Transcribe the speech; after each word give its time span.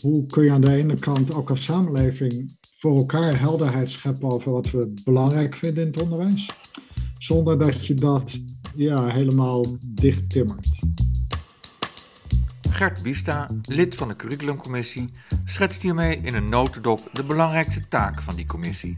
hoe 0.00 0.26
kun 0.26 0.44
je 0.44 0.52
aan 0.52 0.60
de 0.60 0.74
ene 0.74 0.98
kant 0.98 1.34
ook 1.34 1.50
als 1.50 1.64
samenleving 1.64 2.56
voor 2.76 2.96
elkaar 2.96 3.38
helderheid 3.38 3.90
scheppen 3.90 4.30
over 4.30 4.52
wat 4.52 4.70
we 4.70 4.92
belangrijk 5.04 5.56
vinden 5.56 5.82
in 5.82 5.88
het 5.88 6.00
onderwijs, 6.00 6.50
zonder 7.18 7.58
dat 7.58 7.86
je 7.86 7.94
dat 7.94 8.40
ja, 8.74 9.06
helemaal 9.06 9.66
dicht 9.80 10.30
timmert. 10.30 10.78
Gert 12.70 13.02
Bista, 13.02 13.50
lid 13.62 13.94
van 13.94 14.08
de 14.08 14.16
curriculumcommissie, 14.16 15.10
schetst 15.44 15.82
hiermee 15.82 16.20
in 16.22 16.34
een 16.34 16.48
notendop 16.48 17.10
de 17.12 17.24
belangrijkste 17.24 17.88
taak 17.88 18.22
van 18.22 18.36
die 18.36 18.46
commissie. 18.46 18.94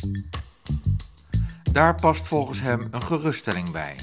Daar 1.72 1.94
past 1.94 2.26
volgens 2.26 2.60
hem 2.60 2.88
een 2.90 3.02
geruststelling 3.02 3.70
bij. 3.70 3.94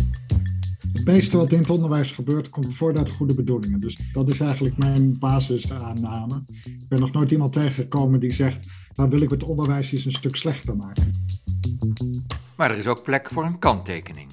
Het 0.94 1.06
meeste 1.06 1.38
wat 1.38 1.52
in 1.52 1.60
het 1.60 1.70
onderwijs 1.70 2.12
gebeurt, 2.12 2.50
komt 2.50 2.74
voort 2.74 2.98
uit 2.98 3.10
goede 3.10 3.34
bedoelingen. 3.34 3.80
Dus 3.80 4.12
dat 4.14 4.30
is 4.30 4.40
eigenlijk 4.40 4.78
mijn 4.78 5.20
basisaanname. 5.20 6.44
Ik 6.90 6.98
ben 6.98 7.04
nog 7.04 7.14
nooit 7.14 7.32
iemand 7.32 7.54
tegengekomen 7.54 8.20
die 8.20 8.34
zegt, 8.34 8.68
nou 8.96 9.10
wil 9.10 9.22
ik 9.22 9.30
het 9.30 9.44
onderwijs 9.44 9.92
eens 9.92 10.06
een 10.06 10.12
stuk 10.12 10.36
slechter 10.36 10.76
maken. 10.76 11.14
Maar 12.56 12.72
er 12.72 12.78
is 12.78 12.88
ook 12.88 13.04
plek 13.04 13.30
voor 13.30 13.46
een 13.46 13.60
kanttekening. 13.60 14.32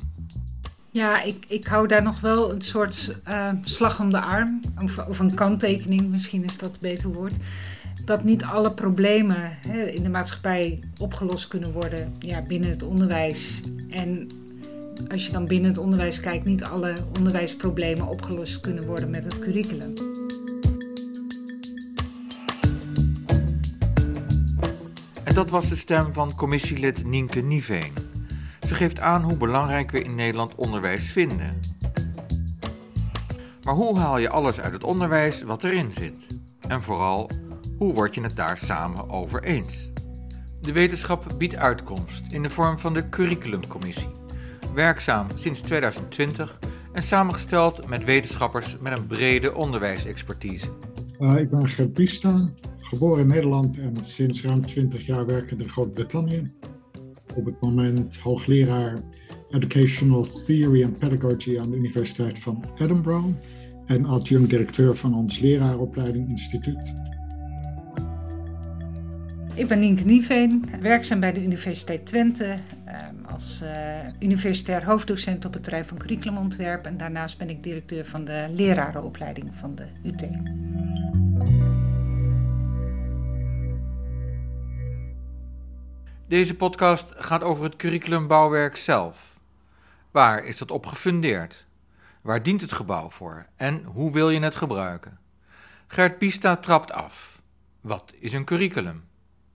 Ja, 0.90 1.22
ik, 1.22 1.44
ik 1.48 1.66
hou 1.66 1.88
daar 1.88 2.02
nog 2.02 2.20
wel 2.20 2.52
een 2.52 2.62
soort 2.62 3.20
uh, 3.28 3.50
slag 3.60 4.00
om 4.00 4.10
de 4.10 4.20
arm, 4.20 4.60
of, 4.82 4.98
of 4.98 5.18
een 5.18 5.34
kanttekening, 5.34 6.08
misschien 6.10 6.44
is 6.44 6.58
dat 6.58 6.72
een 6.72 6.78
beter 6.80 7.12
woord. 7.12 7.34
Dat 8.04 8.24
niet 8.24 8.44
alle 8.44 8.72
problemen 8.72 9.58
hè, 9.68 9.84
in 9.84 10.02
de 10.02 10.08
maatschappij 10.08 10.82
opgelost 11.00 11.48
kunnen 11.48 11.72
worden 11.72 12.14
ja, 12.18 12.42
binnen 12.42 12.70
het 12.70 12.82
onderwijs. 12.82 13.60
En 13.90 14.26
als 15.08 15.26
je 15.26 15.32
dan 15.32 15.46
binnen 15.46 15.70
het 15.70 15.78
onderwijs 15.78 16.20
kijkt, 16.20 16.44
niet 16.44 16.64
alle 16.64 16.94
onderwijsproblemen 17.16 18.08
opgelost 18.08 18.60
kunnen 18.60 18.86
worden 18.86 19.10
met 19.10 19.24
het 19.24 19.38
curriculum. 19.38 19.92
Dat 25.36 25.50
was 25.50 25.68
de 25.68 25.76
stem 25.76 26.12
van 26.12 26.34
commissielid 26.34 27.04
Nienke 27.04 27.40
Niveen. 27.40 27.92
Ze 28.66 28.74
geeft 28.74 29.00
aan 29.00 29.22
hoe 29.22 29.36
belangrijk 29.36 29.90
we 29.90 30.02
in 30.02 30.14
Nederland 30.14 30.54
onderwijs 30.54 31.12
vinden. 31.12 31.60
Maar 33.62 33.74
hoe 33.74 33.98
haal 33.98 34.18
je 34.18 34.30
alles 34.30 34.60
uit 34.60 34.72
het 34.72 34.84
onderwijs 34.84 35.42
wat 35.42 35.64
erin 35.64 35.92
zit? 35.92 36.16
En 36.68 36.82
vooral, 36.82 37.30
hoe 37.78 37.94
word 37.94 38.14
je 38.14 38.20
het 38.20 38.36
daar 38.36 38.58
samen 38.58 39.10
over 39.10 39.42
eens? 39.42 39.90
De 40.60 40.72
wetenschap 40.72 41.24
biedt 41.38 41.56
uitkomst 41.56 42.32
in 42.32 42.42
de 42.42 42.50
vorm 42.50 42.78
van 42.78 42.94
de 42.94 43.08
Curriculumcommissie 43.08 44.10
werkzaam 44.74 45.26
sinds 45.34 45.60
2020 45.60 46.58
en 46.92 47.02
samengesteld 47.02 47.88
met 47.88 48.04
wetenschappers 48.04 48.76
met 48.80 48.98
een 48.98 49.06
brede 49.06 49.54
onderwijsexpertise. 49.54 50.68
Uh, 51.20 51.40
ik 51.40 51.50
ben 51.50 51.68
Gert 51.68 51.92
Biesta, 51.92 52.50
geboren 52.80 53.20
in 53.20 53.26
Nederland 53.26 53.78
en 53.78 54.04
sinds 54.04 54.42
ruim 54.42 54.66
20 54.66 55.06
jaar 55.06 55.26
werkend 55.26 55.60
in 55.60 55.68
Groot-Brittannië. 55.68 56.52
Op 57.34 57.44
het 57.44 57.60
moment 57.60 58.18
hoogleraar 58.18 58.98
Educational 59.50 60.22
Theory 60.22 60.84
and 60.84 60.98
Pedagogy 60.98 61.58
aan 61.58 61.70
de 61.70 61.76
Universiteit 61.76 62.38
van 62.38 62.64
Edinburgh 62.78 63.26
en 63.86 64.04
adjunct 64.04 64.50
directeur 64.50 64.96
van 64.96 65.14
ons 65.14 65.38
leraaropleiding 65.38 66.30
instituut. 66.30 66.92
Ik 69.54 69.68
ben 69.68 69.78
Nienke 69.78 70.04
Nieveen, 70.04 70.64
werkzaam 70.80 71.20
bij 71.20 71.32
de 71.32 71.42
Universiteit 71.42 72.06
Twente 72.06 72.58
als 73.36 73.62
uh, 73.62 74.28
universitair 74.28 74.84
hoofddocent 74.84 75.44
op 75.44 75.52
het 75.52 75.62
terrein 75.62 75.84
van 75.84 75.98
curriculumontwerp. 75.98 76.86
En 76.86 76.96
daarnaast 76.96 77.38
ben 77.38 77.50
ik 77.50 77.62
directeur 77.62 78.06
van 78.06 78.24
de 78.24 78.46
lerarenopleiding 78.50 79.50
van 79.54 79.74
de 79.74 79.86
UT. 80.02 80.26
Deze 86.28 86.54
podcast 86.54 87.06
gaat 87.14 87.42
over 87.42 87.64
het 87.64 87.76
curriculumbouwwerk 87.76 88.76
zelf. 88.76 89.40
Waar 90.10 90.44
is 90.44 90.58
dat 90.58 90.70
op 90.70 90.86
gefundeerd? 90.86 91.66
Waar 92.22 92.42
dient 92.42 92.60
het 92.60 92.72
gebouw 92.72 93.10
voor? 93.10 93.46
En 93.56 93.84
hoe 93.84 94.12
wil 94.12 94.30
je 94.30 94.40
het 94.40 94.54
gebruiken? 94.54 95.18
Gert 95.86 96.18
Pista 96.18 96.56
trapt 96.56 96.92
af. 96.92 97.42
Wat 97.80 98.12
is 98.18 98.32
een 98.32 98.44
curriculum? 98.44 99.04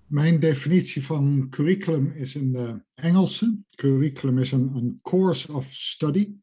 Mijn 0.08 0.40
definitie 0.40 1.06
van 1.06 1.48
curriculum 1.50 2.12
is 2.12 2.36
een 2.36 2.54
uh, 2.56 2.74
Engelse. 2.94 3.64
Curriculum 3.76 4.38
is 4.38 4.52
een, 4.52 5.00
course 5.02 5.54
of 5.54 5.66
study. 5.66 6.34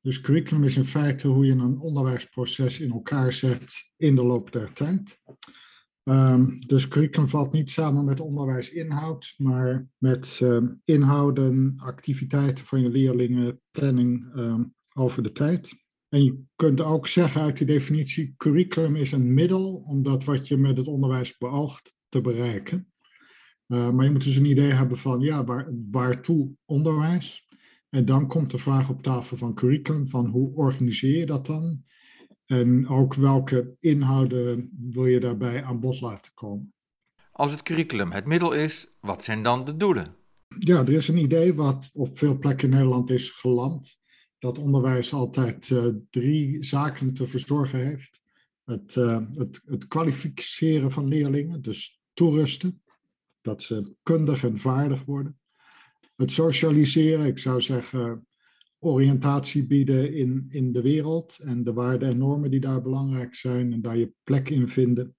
Dus 0.00 0.20
curriculum 0.20 0.64
is 0.64 0.76
in 0.76 0.84
feite 0.84 1.28
hoe 1.28 1.46
je 1.46 1.52
een 1.52 1.80
onderwijsproces 1.80 2.80
in 2.80 2.90
elkaar 2.90 3.32
zet 3.32 3.92
in 3.96 4.14
de 4.14 4.24
loop 4.24 4.52
der 4.52 4.72
tijd. 4.72 5.20
Um, 6.04 6.58
dus 6.66 6.88
curriculum 6.88 7.28
valt 7.28 7.52
niet 7.52 7.70
samen 7.70 8.04
met 8.04 8.20
onderwijsinhoud, 8.20 9.34
maar 9.36 9.88
met 9.98 10.40
um, 10.42 10.80
inhouden, 10.84 11.74
activiteiten 11.76 12.64
van 12.64 12.80
je 12.80 12.88
leerlingen, 12.88 13.60
planning 13.70 14.36
um, 14.36 14.74
over 14.94 15.22
de 15.22 15.32
tijd. 15.32 15.74
En 16.08 16.24
je 16.24 16.42
kunt 16.54 16.80
ook 16.80 17.08
zeggen 17.08 17.40
uit 17.40 17.56
die 17.56 17.66
definitie, 17.66 18.34
curriculum 18.36 18.96
is 18.96 19.12
een 19.12 19.34
middel 19.34 19.74
om 19.74 20.02
dat 20.02 20.24
wat 20.24 20.48
je 20.48 20.56
met 20.56 20.76
het 20.76 20.86
onderwijs 20.86 21.38
beoogt 21.38 21.94
te 22.08 22.20
bereiken. 22.20 22.92
Maar 23.66 24.04
je 24.04 24.10
moet 24.10 24.24
dus 24.24 24.36
een 24.36 24.44
idee 24.44 24.70
hebben 24.70 24.96
van, 24.96 25.20
ja, 25.20 25.44
waar, 25.44 25.72
waartoe 25.90 26.50
onderwijs? 26.64 27.48
En 27.88 28.04
dan 28.04 28.26
komt 28.26 28.50
de 28.50 28.58
vraag 28.58 28.88
op 28.88 29.02
tafel 29.02 29.36
van 29.36 29.54
curriculum, 29.54 30.08
van 30.08 30.26
hoe 30.26 30.54
organiseer 30.54 31.18
je 31.18 31.26
dat 31.26 31.46
dan? 31.46 31.84
En 32.60 32.88
ook 32.88 33.14
welke 33.14 33.76
inhouden 33.78 34.70
wil 34.90 35.06
je 35.06 35.20
daarbij 35.20 35.64
aan 35.64 35.80
bod 35.80 36.00
laten 36.00 36.32
komen? 36.34 36.72
Als 37.32 37.50
het 37.50 37.62
curriculum 37.62 38.12
het 38.12 38.26
middel 38.26 38.52
is, 38.52 38.86
wat 39.00 39.24
zijn 39.24 39.42
dan 39.42 39.64
de 39.64 39.76
doelen? 39.76 40.14
Ja, 40.58 40.78
er 40.78 40.92
is 40.92 41.08
een 41.08 41.16
idee 41.16 41.54
wat 41.54 41.90
op 41.94 42.18
veel 42.18 42.38
plekken 42.38 42.68
in 42.68 42.74
Nederland 42.74 43.10
is 43.10 43.30
geland. 43.30 43.98
Dat 44.38 44.58
onderwijs 44.58 45.12
altijd 45.12 45.70
uh, 45.70 45.86
drie 46.10 46.62
zaken 46.64 47.14
te 47.14 47.26
verzorgen 47.26 47.86
heeft. 47.86 48.20
Het, 48.64 48.94
uh, 48.94 49.20
het, 49.32 49.60
het 49.64 49.86
kwalificeren 49.86 50.90
van 50.90 51.08
leerlingen, 51.08 51.62
dus 51.62 52.00
toerusten 52.12 52.82
dat 53.40 53.62
ze 53.62 53.94
kundig 54.02 54.44
en 54.44 54.58
vaardig 54.58 55.04
worden. 55.04 55.38
Het 56.16 56.30
socialiseren, 56.30 57.26
ik 57.26 57.38
zou 57.38 57.60
zeggen, 57.60 58.26
oriëntatie 58.84 59.66
bieden 59.66 60.14
in, 60.14 60.46
in 60.48 60.72
de 60.72 60.82
wereld 60.82 61.38
en 61.38 61.64
de 61.64 61.72
waarden 61.72 62.08
en 62.08 62.18
normen 62.18 62.50
die 62.50 62.60
daar 62.60 62.82
belangrijk 62.82 63.34
zijn 63.34 63.72
en 63.72 63.80
daar 63.80 63.96
je 63.96 64.12
plek 64.22 64.48
in 64.48 64.68
vinden. 64.68 65.16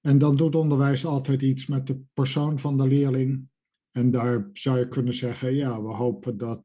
En 0.00 0.18
dan 0.18 0.36
doet 0.36 0.54
onderwijs 0.54 1.06
altijd 1.06 1.42
iets 1.42 1.66
met 1.66 1.86
de 1.86 2.00
persoon 2.14 2.58
van 2.58 2.78
de 2.78 2.86
leerling. 2.86 3.48
En 3.90 4.10
daar 4.10 4.48
zou 4.52 4.78
je 4.78 4.88
kunnen 4.88 5.14
zeggen, 5.14 5.54
ja, 5.54 5.82
we 5.82 5.88
hopen 5.88 6.38
dat 6.38 6.64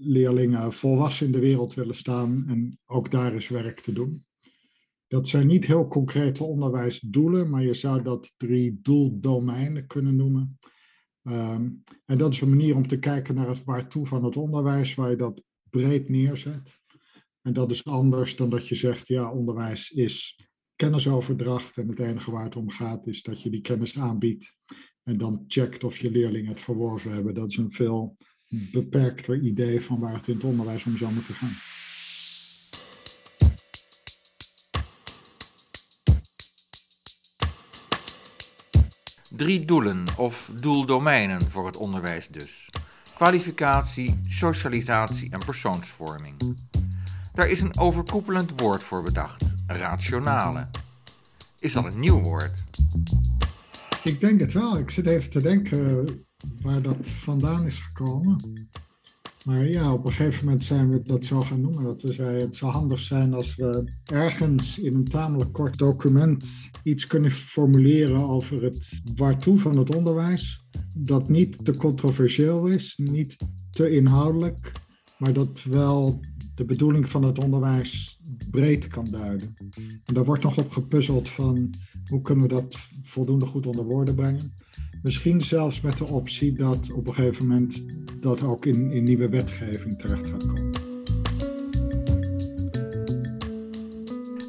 leerlingen 0.00 0.72
volwassen 0.72 1.26
in 1.26 1.32
de 1.32 1.40
wereld 1.40 1.74
willen 1.74 1.94
staan 1.94 2.44
en 2.48 2.78
ook 2.86 3.10
daar 3.10 3.34
is 3.34 3.48
werk 3.48 3.80
te 3.80 3.92
doen. 3.92 4.24
Dat 5.06 5.28
zijn 5.28 5.46
niet 5.46 5.66
heel 5.66 5.88
concrete 5.88 6.44
onderwijsdoelen, 6.44 7.50
maar 7.50 7.62
je 7.62 7.74
zou 7.74 8.02
dat 8.02 8.34
drie 8.36 8.78
doeldomeinen 8.82 9.86
kunnen 9.86 10.16
noemen. 10.16 10.58
Um, 11.22 11.82
en 12.04 12.18
dat 12.18 12.32
is 12.32 12.40
een 12.40 12.48
manier 12.48 12.76
om 12.76 12.88
te 12.88 12.98
kijken 12.98 13.34
naar 13.34 13.48
het 13.48 13.64
waartoe 13.64 14.06
van 14.06 14.24
het 14.24 14.36
onderwijs, 14.36 14.94
waar 14.94 15.10
je 15.10 15.16
dat 15.16 15.42
breed 15.70 16.08
neerzet. 16.08 16.78
En 17.42 17.52
dat 17.52 17.70
is 17.70 17.84
anders 17.84 18.36
dan 18.36 18.50
dat 18.50 18.68
je 18.68 18.74
zegt, 18.74 19.08
ja, 19.08 19.30
onderwijs 19.30 19.90
is 19.90 20.36
kennisoverdracht 20.76 21.76
en 21.76 21.88
het 21.88 21.98
enige 21.98 22.30
waar 22.30 22.44
het 22.44 22.56
om 22.56 22.70
gaat 22.70 23.06
is 23.06 23.22
dat 23.22 23.42
je 23.42 23.50
die 23.50 23.60
kennis 23.60 23.98
aanbiedt 23.98 24.54
en 25.02 25.18
dan 25.18 25.44
checkt 25.46 25.84
of 25.84 25.98
je 25.98 26.10
leerlingen 26.10 26.50
het 26.50 26.60
verworven 26.60 27.12
hebben. 27.12 27.34
Dat 27.34 27.50
is 27.50 27.56
een 27.56 27.70
veel 27.70 28.16
beperkter 28.48 29.40
idee 29.40 29.80
van 29.80 30.00
waar 30.00 30.14
het 30.14 30.28
in 30.28 30.34
het 30.34 30.44
onderwijs 30.44 30.84
om 30.84 30.96
zou 30.96 31.12
moeten 31.12 31.34
gaan. 31.34 31.54
Drie 39.36 39.64
doelen 39.64 40.04
of 40.16 40.52
doeldomeinen 40.60 41.50
voor 41.50 41.66
het 41.66 41.76
onderwijs 41.76 42.28
dus. 42.28 42.68
Kwalificatie, 43.20 44.20
socialisatie 44.28 45.30
en 45.30 45.44
persoonsvorming. 45.44 46.56
Daar 47.34 47.48
is 47.48 47.60
een 47.60 47.78
overkoepelend 47.78 48.60
woord 48.60 48.82
voor 48.82 49.02
bedacht: 49.02 49.44
rationale. 49.66 50.68
Is 51.58 51.72
dat 51.72 51.84
een 51.84 52.00
nieuw 52.00 52.20
woord? 52.20 52.64
Ik 54.04 54.20
denk 54.20 54.40
het 54.40 54.52
wel. 54.52 54.78
Ik 54.78 54.90
zit 54.90 55.06
even 55.06 55.30
te 55.30 55.42
denken 55.42 56.08
waar 56.62 56.82
dat 56.82 57.08
vandaan 57.08 57.66
is 57.66 57.78
gekomen. 57.78 58.68
Maar 59.44 59.68
ja, 59.68 59.92
op 59.92 60.06
een 60.06 60.12
gegeven 60.12 60.44
moment 60.44 60.64
zijn 60.64 60.90
we 60.90 61.02
dat 61.02 61.24
zo 61.24 61.40
gaan 61.40 61.60
noemen. 61.60 61.84
Dat 61.84 62.02
we 62.02 62.12
zeiden, 62.12 62.40
het 62.40 62.56
zou 62.56 62.72
handig 62.72 63.00
zijn 63.00 63.34
als 63.34 63.56
we 63.56 63.92
ergens 64.04 64.78
in 64.78 64.94
een 64.94 65.04
tamelijk 65.04 65.52
kort 65.52 65.78
document 65.78 66.70
iets 66.82 67.06
kunnen 67.06 67.30
formuleren 67.30 68.28
over 68.28 68.62
het 68.62 69.00
waartoe 69.16 69.58
van 69.58 69.78
het 69.78 69.94
onderwijs. 69.96 70.64
Dat 70.94 71.28
niet 71.28 71.64
te 71.64 71.76
controversieel 71.76 72.66
is, 72.66 72.96
niet 72.96 73.36
te 73.70 73.90
inhoudelijk, 73.90 74.70
maar 75.18 75.32
dat 75.32 75.62
wel 75.62 76.20
de 76.54 76.64
bedoeling 76.64 77.08
van 77.08 77.24
het 77.24 77.38
onderwijs 77.38 78.20
breed 78.50 78.86
kan 78.88 79.06
duiden. 79.10 79.54
En 80.04 80.14
daar 80.14 80.24
wordt 80.24 80.42
nog 80.42 80.58
op 80.58 80.70
gepuzzeld 80.70 81.28
van 81.28 81.70
hoe 82.04 82.22
kunnen 82.22 82.48
we 82.48 82.54
dat 82.54 82.76
voldoende 83.02 83.46
goed 83.46 83.66
onder 83.66 83.84
woorden 83.84 84.14
brengen. 84.14 84.52
Misschien 85.02 85.40
zelfs 85.40 85.80
met 85.80 85.98
de 85.98 86.08
optie 86.08 86.52
dat 86.52 86.90
op 86.90 87.08
een 87.08 87.14
gegeven 87.14 87.46
moment 87.46 87.82
dat 88.20 88.42
ook 88.42 88.66
in, 88.66 88.90
in 88.90 89.04
nieuwe 89.04 89.28
wetgeving 89.28 89.98
terecht 89.98 90.26
gaat 90.26 90.46
komen. 90.46 90.70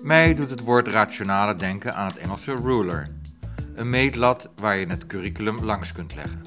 Mij 0.04 0.36
doet 0.36 0.50
het 0.50 0.64
woord 0.64 0.88
rationale 0.88 1.56
denken 1.56 1.96
aan 1.96 2.08
het 2.08 2.18
Engelse 2.18 2.56
ruler. 2.56 3.08
Een 3.76 3.90
meetlat 3.90 4.50
waar 4.56 4.78
je 4.78 4.86
het 4.86 5.06
curriculum 5.06 5.64
langs 5.64 5.92
kunt 5.92 6.16
leggen. 6.16 6.42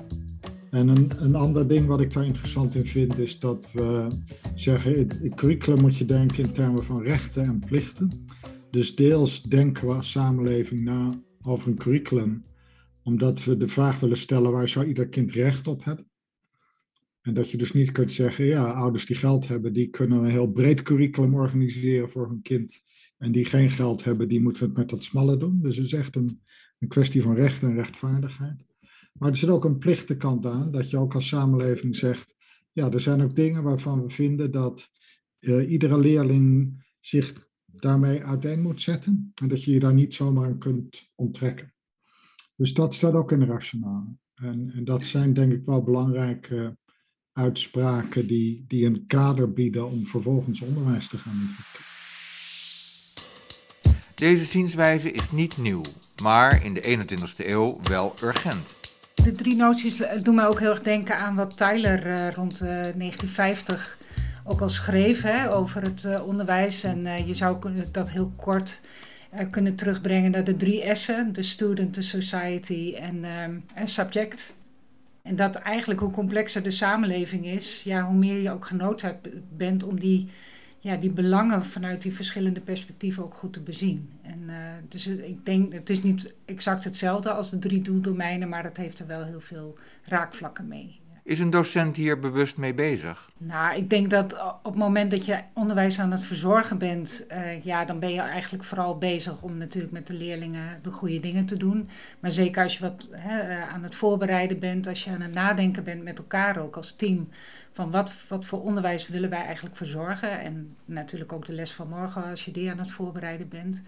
En 0.70 0.88
een, 0.88 1.10
een 1.18 1.34
ander 1.34 1.68
ding 1.68 1.86
wat 1.86 2.00
ik 2.00 2.12
daar 2.12 2.24
interessant 2.24 2.74
in 2.74 2.86
vind, 2.86 3.18
is 3.18 3.38
dat 3.38 3.72
we 3.72 4.06
zeggen, 4.54 4.98
het 4.98 5.34
curriculum 5.34 5.80
moet 5.80 5.96
je 5.96 6.04
denken 6.04 6.44
in 6.44 6.52
termen 6.52 6.84
van 6.84 7.02
rechten 7.02 7.44
en 7.44 7.58
plichten. 7.58 8.26
Dus 8.70 8.94
deels 8.94 9.42
denken 9.42 9.86
we 9.86 9.94
als 9.94 10.10
samenleving 10.10 10.80
na 10.80 11.20
over 11.42 11.68
een 11.68 11.78
curriculum, 11.78 12.44
omdat 13.02 13.44
we 13.44 13.56
de 13.56 13.68
vraag 13.68 14.00
willen 14.00 14.16
stellen, 14.16 14.52
waar 14.52 14.68
zou 14.68 14.86
ieder 14.86 15.08
kind 15.08 15.32
recht 15.32 15.68
op 15.68 15.84
hebben? 15.84 16.06
En 17.24 17.34
dat 17.34 17.50
je 17.50 17.56
dus 17.56 17.72
niet 17.72 17.92
kunt 17.92 18.12
zeggen, 18.12 18.44
ja, 18.44 18.70
ouders 18.70 19.06
die 19.06 19.16
geld 19.16 19.48
hebben, 19.48 19.72
die 19.72 19.88
kunnen 19.88 20.18
een 20.18 20.30
heel 20.30 20.50
breed 20.50 20.82
curriculum 20.82 21.34
organiseren 21.34 22.10
voor 22.10 22.28
hun 22.28 22.42
kind. 22.42 22.82
En 23.18 23.32
die 23.32 23.44
geen 23.44 23.70
geld 23.70 24.04
hebben, 24.04 24.28
die 24.28 24.40
moeten 24.40 24.66
het 24.66 24.76
met 24.76 24.88
dat 24.88 25.04
smalle 25.04 25.36
doen. 25.36 25.60
Dus 25.62 25.76
het 25.76 25.86
is 25.86 25.92
echt 25.92 26.16
een, 26.16 26.42
een 26.78 26.88
kwestie 26.88 27.22
van 27.22 27.34
recht 27.34 27.62
en 27.62 27.74
rechtvaardigheid. 27.74 28.64
Maar 29.12 29.30
er 29.30 29.36
zit 29.36 29.48
ook 29.48 29.64
een 29.64 29.78
plichtekant 29.78 30.46
aan, 30.46 30.72
dat 30.72 30.90
je 30.90 30.98
ook 30.98 31.14
als 31.14 31.28
samenleving 31.28 31.96
zegt, 31.96 32.34
ja, 32.72 32.90
er 32.90 33.00
zijn 33.00 33.22
ook 33.22 33.36
dingen 33.36 33.62
waarvan 33.62 34.02
we 34.02 34.10
vinden 34.10 34.50
dat 34.50 34.90
uh, 35.40 35.70
iedere 35.70 35.98
leerling 35.98 36.82
zich 37.00 37.48
daarmee 37.66 38.24
uiteen 38.24 38.62
moet 38.62 38.80
zetten 38.80 39.32
en 39.34 39.48
dat 39.48 39.64
je 39.64 39.72
je 39.72 39.80
daar 39.80 39.94
niet 39.94 40.14
zomaar 40.14 40.46
aan 40.46 40.58
kunt 40.58 41.12
onttrekken. 41.14 41.74
Dus 42.56 42.74
dat 42.74 42.94
staat 42.94 43.14
ook 43.14 43.32
in 43.32 43.38
de 43.38 43.46
rationale. 43.46 44.16
En, 44.34 44.70
en 44.70 44.84
dat 44.84 45.04
zijn 45.04 45.32
denk 45.32 45.52
ik 45.52 45.64
wel 45.64 45.82
belangrijke 45.82 46.76
uitspraken 47.34 48.26
die, 48.26 48.64
die 48.68 48.86
een 48.86 49.04
kader 49.06 49.52
bieden 49.52 49.90
om 49.90 50.04
vervolgens 50.04 50.60
onderwijs 50.60 51.08
te 51.08 51.18
gaan 51.18 51.32
ontwikkelen. 51.32 51.92
Deze 54.14 54.44
zienswijze 54.44 55.12
is 55.12 55.30
niet 55.30 55.56
nieuw, 55.56 55.82
maar 56.22 56.64
in 56.64 56.74
de 56.74 56.82
21ste 56.82 57.46
eeuw 57.46 57.78
wel 57.82 58.14
urgent. 58.22 58.74
De 59.14 59.32
drie 59.32 59.56
noties 59.56 60.02
doen 60.22 60.34
mij 60.34 60.46
ook 60.46 60.60
heel 60.60 60.70
erg 60.70 60.82
denken 60.82 61.18
aan 61.18 61.34
wat 61.34 61.56
Tyler 61.56 62.06
uh, 62.06 62.30
rond 62.30 62.52
uh, 62.52 62.68
1950 62.68 63.98
ook 64.44 64.60
al 64.60 64.68
schreef 64.68 65.22
hè, 65.22 65.52
over 65.52 65.82
het 65.82 66.04
uh, 66.04 66.26
onderwijs. 66.26 66.82
En 66.82 66.98
uh, 66.98 67.26
je 67.26 67.34
zou 67.34 67.72
dat 67.92 68.10
heel 68.10 68.32
kort 68.36 68.80
kunnen 69.50 69.74
terugbrengen 69.74 70.30
naar 70.30 70.44
de 70.44 70.56
drie 70.56 70.94
S'en: 70.94 71.32
de 71.32 71.42
student, 71.42 71.94
de 71.94 72.02
society 72.02 72.94
en, 72.96 73.24
en 73.74 73.88
subject. 73.88 74.54
En 75.28 75.36
dat 75.36 75.54
eigenlijk 75.54 76.00
hoe 76.00 76.10
complexer 76.10 76.62
de 76.62 76.70
samenleving 76.70 77.46
is, 77.46 77.82
ja, 77.82 78.06
hoe 78.06 78.16
meer 78.16 78.36
je 78.36 78.50
ook 78.50 78.64
genoodzaakt 78.64 79.28
bent 79.56 79.82
om 79.82 80.00
die 80.00 80.28
ja, 80.78 80.96
die 80.96 81.10
belangen 81.10 81.64
vanuit 81.64 82.02
die 82.02 82.14
verschillende 82.14 82.60
perspectieven 82.60 83.24
ook 83.24 83.34
goed 83.34 83.52
te 83.52 83.62
bezien. 83.62 84.10
En 84.22 84.50
dus 84.88 85.06
ik 85.06 85.46
denk, 85.46 85.72
het 85.72 85.90
is 85.90 86.02
niet 86.02 86.34
exact 86.44 86.84
hetzelfde 86.84 87.32
als 87.32 87.50
de 87.50 87.58
drie 87.58 87.82
doeldomeinen, 87.82 88.48
maar 88.48 88.64
het 88.64 88.76
heeft 88.76 88.98
er 88.98 89.06
wel 89.06 89.24
heel 89.24 89.40
veel 89.40 89.78
raakvlakken 90.02 90.68
mee. 90.68 91.00
Is 91.24 91.38
een 91.38 91.50
docent 91.50 91.96
hier 91.96 92.20
bewust 92.20 92.56
mee 92.56 92.74
bezig? 92.74 93.30
Nou, 93.38 93.76
ik 93.76 93.90
denk 93.90 94.10
dat 94.10 94.32
op 94.62 94.64
het 94.64 94.74
moment 94.74 95.10
dat 95.10 95.24
je 95.24 95.38
onderwijs 95.52 96.00
aan 96.00 96.12
het 96.12 96.22
verzorgen 96.22 96.78
bent, 96.78 97.26
uh, 97.30 97.62
ja, 97.62 97.84
dan 97.84 97.98
ben 97.98 98.12
je 98.12 98.20
eigenlijk 98.20 98.64
vooral 98.64 98.98
bezig 98.98 99.42
om 99.42 99.56
natuurlijk 99.56 99.92
met 99.92 100.06
de 100.06 100.14
leerlingen 100.14 100.78
de 100.82 100.90
goede 100.90 101.20
dingen 101.20 101.46
te 101.46 101.56
doen. 101.56 101.88
Maar 102.20 102.30
zeker 102.30 102.62
als 102.62 102.78
je 102.78 102.84
wat 102.84 103.08
hè, 103.12 103.64
aan 103.66 103.82
het 103.82 103.94
voorbereiden 103.94 104.58
bent, 104.58 104.86
als 104.86 105.04
je 105.04 105.10
aan 105.10 105.20
het 105.20 105.34
nadenken 105.34 105.84
bent 105.84 106.02
met 106.02 106.18
elkaar 106.18 106.58
ook 106.58 106.76
als 106.76 106.96
team 106.96 107.28
van 107.72 107.90
wat, 107.90 108.12
wat 108.28 108.44
voor 108.44 108.62
onderwijs 108.62 109.08
willen 109.08 109.30
wij 109.30 109.44
eigenlijk 109.44 109.76
verzorgen. 109.76 110.40
En 110.40 110.76
natuurlijk 110.84 111.32
ook 111.32 111.46
de 111.46 111.52
les 111.52 111.72
van 111.72 111.88
morgen 111.88 112.24
als 112.24 112.44
je 112.44 112.50
die 112.50 112.70
aan 112.70 112.78
het 112.78 112.90
voorbereiden 112.92 113.48
bent. 113.48 113.82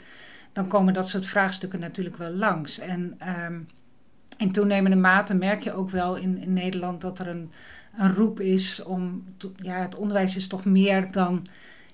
Dan 0.52 0.68
komen 0.68 0.94
dat 0.94 1.08
soort 1.08 1.26
vraagstukken 1.26 1.80
natuurlijk 1.80 2.16
wel 2.16 2.32
langs. 2.32 2.78
En 2.78 3.18
um, 3.46 3.66
in 4.36 4.52
toenemende 4.52 4.96
mate 4.96 5.34
merk 5.34 5.62
je 5.62 5.72
ook 5.72 5.90
wel 5.90 6.16
in, 6.16 6.38
in 6.38 6.52
Nederland 6.52 7.00
dat 7.00 7.18
er 7.18 7.28
een, 7.28 7.50
een 7.96 8.14
roep 8.14 8.40
is 8.40 8.82
om. 8.82 9.24
ja, 9.56 9.80
het 9.80 9.94
onderwijs 9.94 10.36
is 10.36 10.46
toch 10.46 10.64
meer 10.64 11.10
dan 11.10 11.46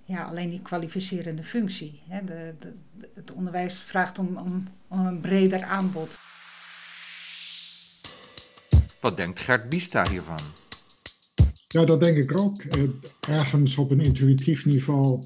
ja, 0.05 0.23
alleen 0.23 0.51
die 0.51 0.63
kwalificerende 0.63 1.43
functie. 1.43 2.01
Hè. 2.09 2.25
De, 2.25 2.55
de, 2.59 2.73
het 3.15 3.33
onderwijs 3.33 3.79
vraagt 3.79 4.19
om, 4.19 4.37
om, 4.37 4.69
om 4.89 5.07
een 5.07 5.21
breder 5.21 5.63
aanbod. 5.63 6.19
Wat 9.01 9.17
denkt 9.17 9.41
Gert 9.41 9.69
Bista 9.69 10.11
hiervan? 10.11 10.41
Ja, 11.69 11.85
dat 11.85 12.01
denk 12.01 12.17
ik 12.17 12.41
ook. 12.41 12.63
Eh, 12.63 12.83
ergens 13.21 13.79
op 13.79 13.91
een 13.91 14.01
intuïtief 14.01 14.65
niveau. 14.65 15.23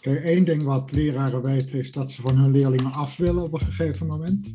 Kijk, 0.00 0.24
één 0.24 0.44
ding 0.44 0.62
wat 0.62 0.92
leraren 0.92 1.42
weten 1.42 1.78
is 1.78 1.92
dat 1.92 2.10
ze 2.10 2.22
van 2.22 2.36
hun 2.36 2.50
leerlingen 2.50 2.92
af 2.92 3.16
willen 3.16 3.42
op 3.42 3.52
een 3.52 3.60
gegeven 3.60 4.06
moment. 4.06 4.54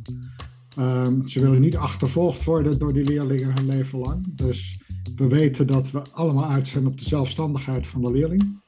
Um, 0.80 1.28
ze 1.28 1.40
willen 1.40 1.62
niet 1.62 1.78
achtervolgd 1.78 2.44
worden 2.44 2.80
door 2.80 2.94
die 2.94 3.06
leerlingen 3.06 3.54
hun 3.54 3.66
leven 3.66 4.00
lang. 4.00 4.26
Dus 4.36 4.82
we 5.16 5.28
weten 5.28 5.68
dat 5.68 5.92
we 5.92 6.02
allemaal 6.12 6.46
uit 6.46 6.68
zijn 6.68 6.88
op 6.88 6.98
de 6.98 7.04
zelfstandigheid 7.04 7.88
van 7.88 8.02
de 8.02 8.12
leerling. 8.12 8.62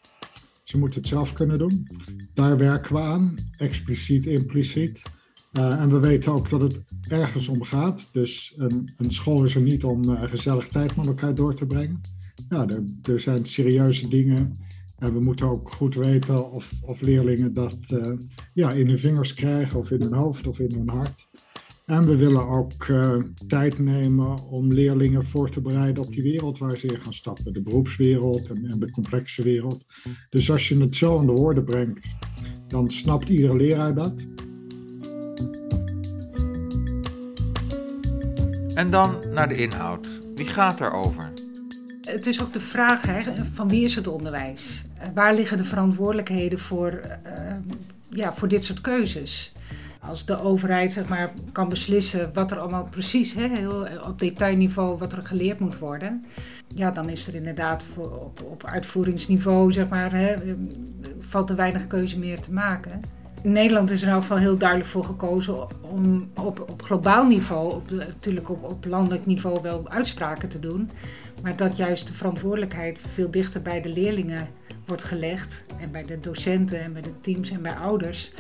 Ze 0.63 0.77
moeten 0.77 0.99
het 0.99 1.09
zelf 1.09 1.33
kunnen 1.33 1.57
doen. 1.57 1.87
Daar 2.33 2.57
werken 2.57 2.95
we 2.95 3.01
aan, 3.01 3.35
expliciet, 3.57 4.25
impliciet. 4.25 5.01
Uh, 5.53 5.81
en 5.81 5.89
we 5.89 5.99
weten 5.99 6.31
ook 6.31 6.49
dat 6.49 6.61
het 6.61 6.81
ergens 7.09 7.47
om 7.47 7.63
gaat. 7.63 8.07
Dus 8.11 8.53
een, 8.55 8.93
een 8.97 9.11
school 9.11 9.43
is 9.43 9.55
er 9.55 9.61
niet 9.61 9.83
om 9.83 10.09
uh, 10.09 10.21
gezellig 10.23 10.67
tijd 10.67 10.95
met 10.95 11.07
elkaar 11.07 11.35
door 11.35 11.55
te 11.55 11.65
brengen 11.65 12.01
ja, 12.49 12.67
er, 12.67 12.83
er, 13.13 13.19
zijn 13.19 13.45
serieuze 13.45 14.07
dingen. 14.07 14.57
En 14.97 15.13
we 15.13 15.19
moeten 15.19 15.49
ook 15.49 15.71
goed 15.71 15.95
weten 15.95 16.51
of, 16.51 16.71
of 16.85 17.01
leerlingen 17.01 17.53
dat 17.53 17.77
uh, 17.93 18.11
ja, 18.53 18.71
in 18.71 18.87
hun 18.87 18.97
vingers 18.97 19.33
krijgen, 19.33 19.79
of 19.79 19.91
in 19.91 20.01
hun 20.01 20.13
hoofd 20.13 20.47
of 20.47 20.59
in 20.59 20.75
hun 20.75 20.89
hart. 20.89 21.27
En 21.91 22.05
we 22.05 22.17
willen 22.17 22.47
ook 22.47 22.87
uh, 22.87 23.15
tijd 23.47 23.79
nemen 23.79 24.43
om 24.49 24.73
leerlingen 24.73 25.25
voor 25.25 25.49
te 25.49 25.61
bereiden 25.61 26.03
op 26.03 26.13
die 26.13 26.23
wereld 26.23 26.57
waar 26.57 26.77
ze 26.77 26.87
in 26.87 26.99
gaan 26.99 27.13
stappen. 27.13 27.53
De 27.53 27.61
beroepswereld 27.61 28.49
en, 28.49 28.65
en 28.65 28.79
de 28.79 28.91
complexe 28.91 29.43
wereld. 29.43 29.83
Dus 30.29 30.51
als 30.51 30.69
je 30.69 30.79
het 30.79 30.95
zo 30.95 31.19
aan 31.19 31.25
de 31.25 31.31
woorden 31.31 31.63
brengt, 31.63 32.15
dan 32.67 32.89
snapt 32.89 33.29
iedere 33.29 33.55
leraar 33.55 33.95
dat. 33.95 34.13
En 38.73 38.91
dan 38.91 39.15
naar 39.33 39.47
de 39.47 39.55
inhoud. 39.55 40.07
Wie 40.35 40.47
gaat 40.47 40.79
erover? 40.79 41.31
het 42.01 42.27
is 42.27 42.41
ook 42.41 42.53
de 42.53 42.59
vraag 42.59 43.05
hè, 43.05 43.21
van 43.53 43.69
wie 43.69 43.83
is 43.83 43.95
het 43.95 44.07
onderwijs? 44.07 44.83
Waar 45.13 45.33
liggen 45.33 45.57
de 45.57 45.65
verantwoordelijkheden 45.65 46.59
voor, 46.59 46.99
uh, 47.37 47.55
ja, 48.09 48.33
voor 48.35 48.47
dit 48.47 48.65
soort 48.65 48.81
keuzes? 48.81 49.53
Als 50.07 50.25
de 50.25 50.41
overheid 50.41 50.93
zeg 50.93 51.09
maar, 51.09 51.31
kan 51.51 51.69
beslissen 51.69 52.31
wat 52.33 52.51
er 52.51 52.59
allemaal 52.59 52.87
precies, 52.89 53.33
hè, 53.33 53.47
heel, 53.47 53.87
op 54.07 54.19
detailniveau, 54.19 54.97
wat 54.97 55.11
er 55.13 55.25
geleerd 55.25 55.59
moet 55.59 55.79
worden, 55.79 56.25
ja, 56.75 56.91
dan 56.91 57.09
is 57.09 57.27
er 57.27 57.35
inderdaad 57.35 57.83
op, 57.97 58.41
op 58.43 58.65
uitvoeringsniveau, 58.65 59.71
zeg 59.71 59.89
maar, 59.89 60.11
hè, 60.11 60.35
valt 61.19 61.49
er 61.49 61.55
weinig 61.55 61.87
keuze 61.87 62.19
meer 62.19 62.39
te 62.39 62.53
maken. 62.53 63.01
In 63.43 63.51
Nederland 63.51 63.91
is 63.91 64.01
er 64.01 64.07
in 64.07 64.13
ieder 64.13 64.21
geval 64.21 64.43
heel 64.43 64.57
duidelijk 64.57 64.89
voor 64.89 65.05
gekozen 65.05 65.67
om 65.81 66.29
op, 66.35 66.65
op 66.71 66.83
globaal 66.83 67.25
niveau, 67.25 67.73
op, 67.73 67.91
natuurlijk 67.91 68.49
op 68.49 68.85
landelijk 68.85 69.25
niveau 69.25 69.61
wel 69.61 69.89
uitspraken 69.89 70.49
te 70.49 70.59
doen. 70.59 70.89
Maar 71.41 71.55
dat 71.55 71.77
juist 71.77 72.07
de 72.07 72.13
verantwoordelijkheid 72.13 72.99
veel 73.13 73.31
dichter 73.31 73.61
bij 73.61 73.81
de 73.81 73.89
leerlingen 73.89 74.47
wordt 74.85 75.03
gelegd. 75.03 75.63
En 75.79 75.91
bij 75.91 76.03
de 76.03 76.19
docenten 76.19 76.81
en 76.81 76.93
bij 76.93 77.01
de 77.01 77.21
teams 77.21 77.51
en 77.51 77.61
bij 77.61 77.75
ouders. 77.75 78.31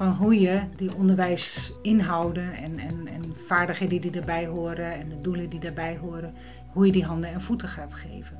Van 0.00 0.12
hoe 0.12 0.40
je 0.40 0.60
die 0.76 0.94
onderwijsinhouden 0.94 2.52
en, 2.52 2.78
en, 2.78 3.06
en 3.06 3.22
vaardigheden 3.46 4.00
die 4.00 4.20
erbij 4.20 4.46
horen 4.46 4.92
en 4.94 5.08
de 5.08 5.20
doelen 5.20 5.50
die 5.50 5.60
daarbij 5.60 5.96
horen, 5.96 6.34
hoe 6.72 6.86
je 6.86 6.92
die 6.92 7.04
handen 7.04 7.30
en 7.30 7.40
voeten 7.40 7.68
gaat 7.68 7.94
geven. 7.94 8.38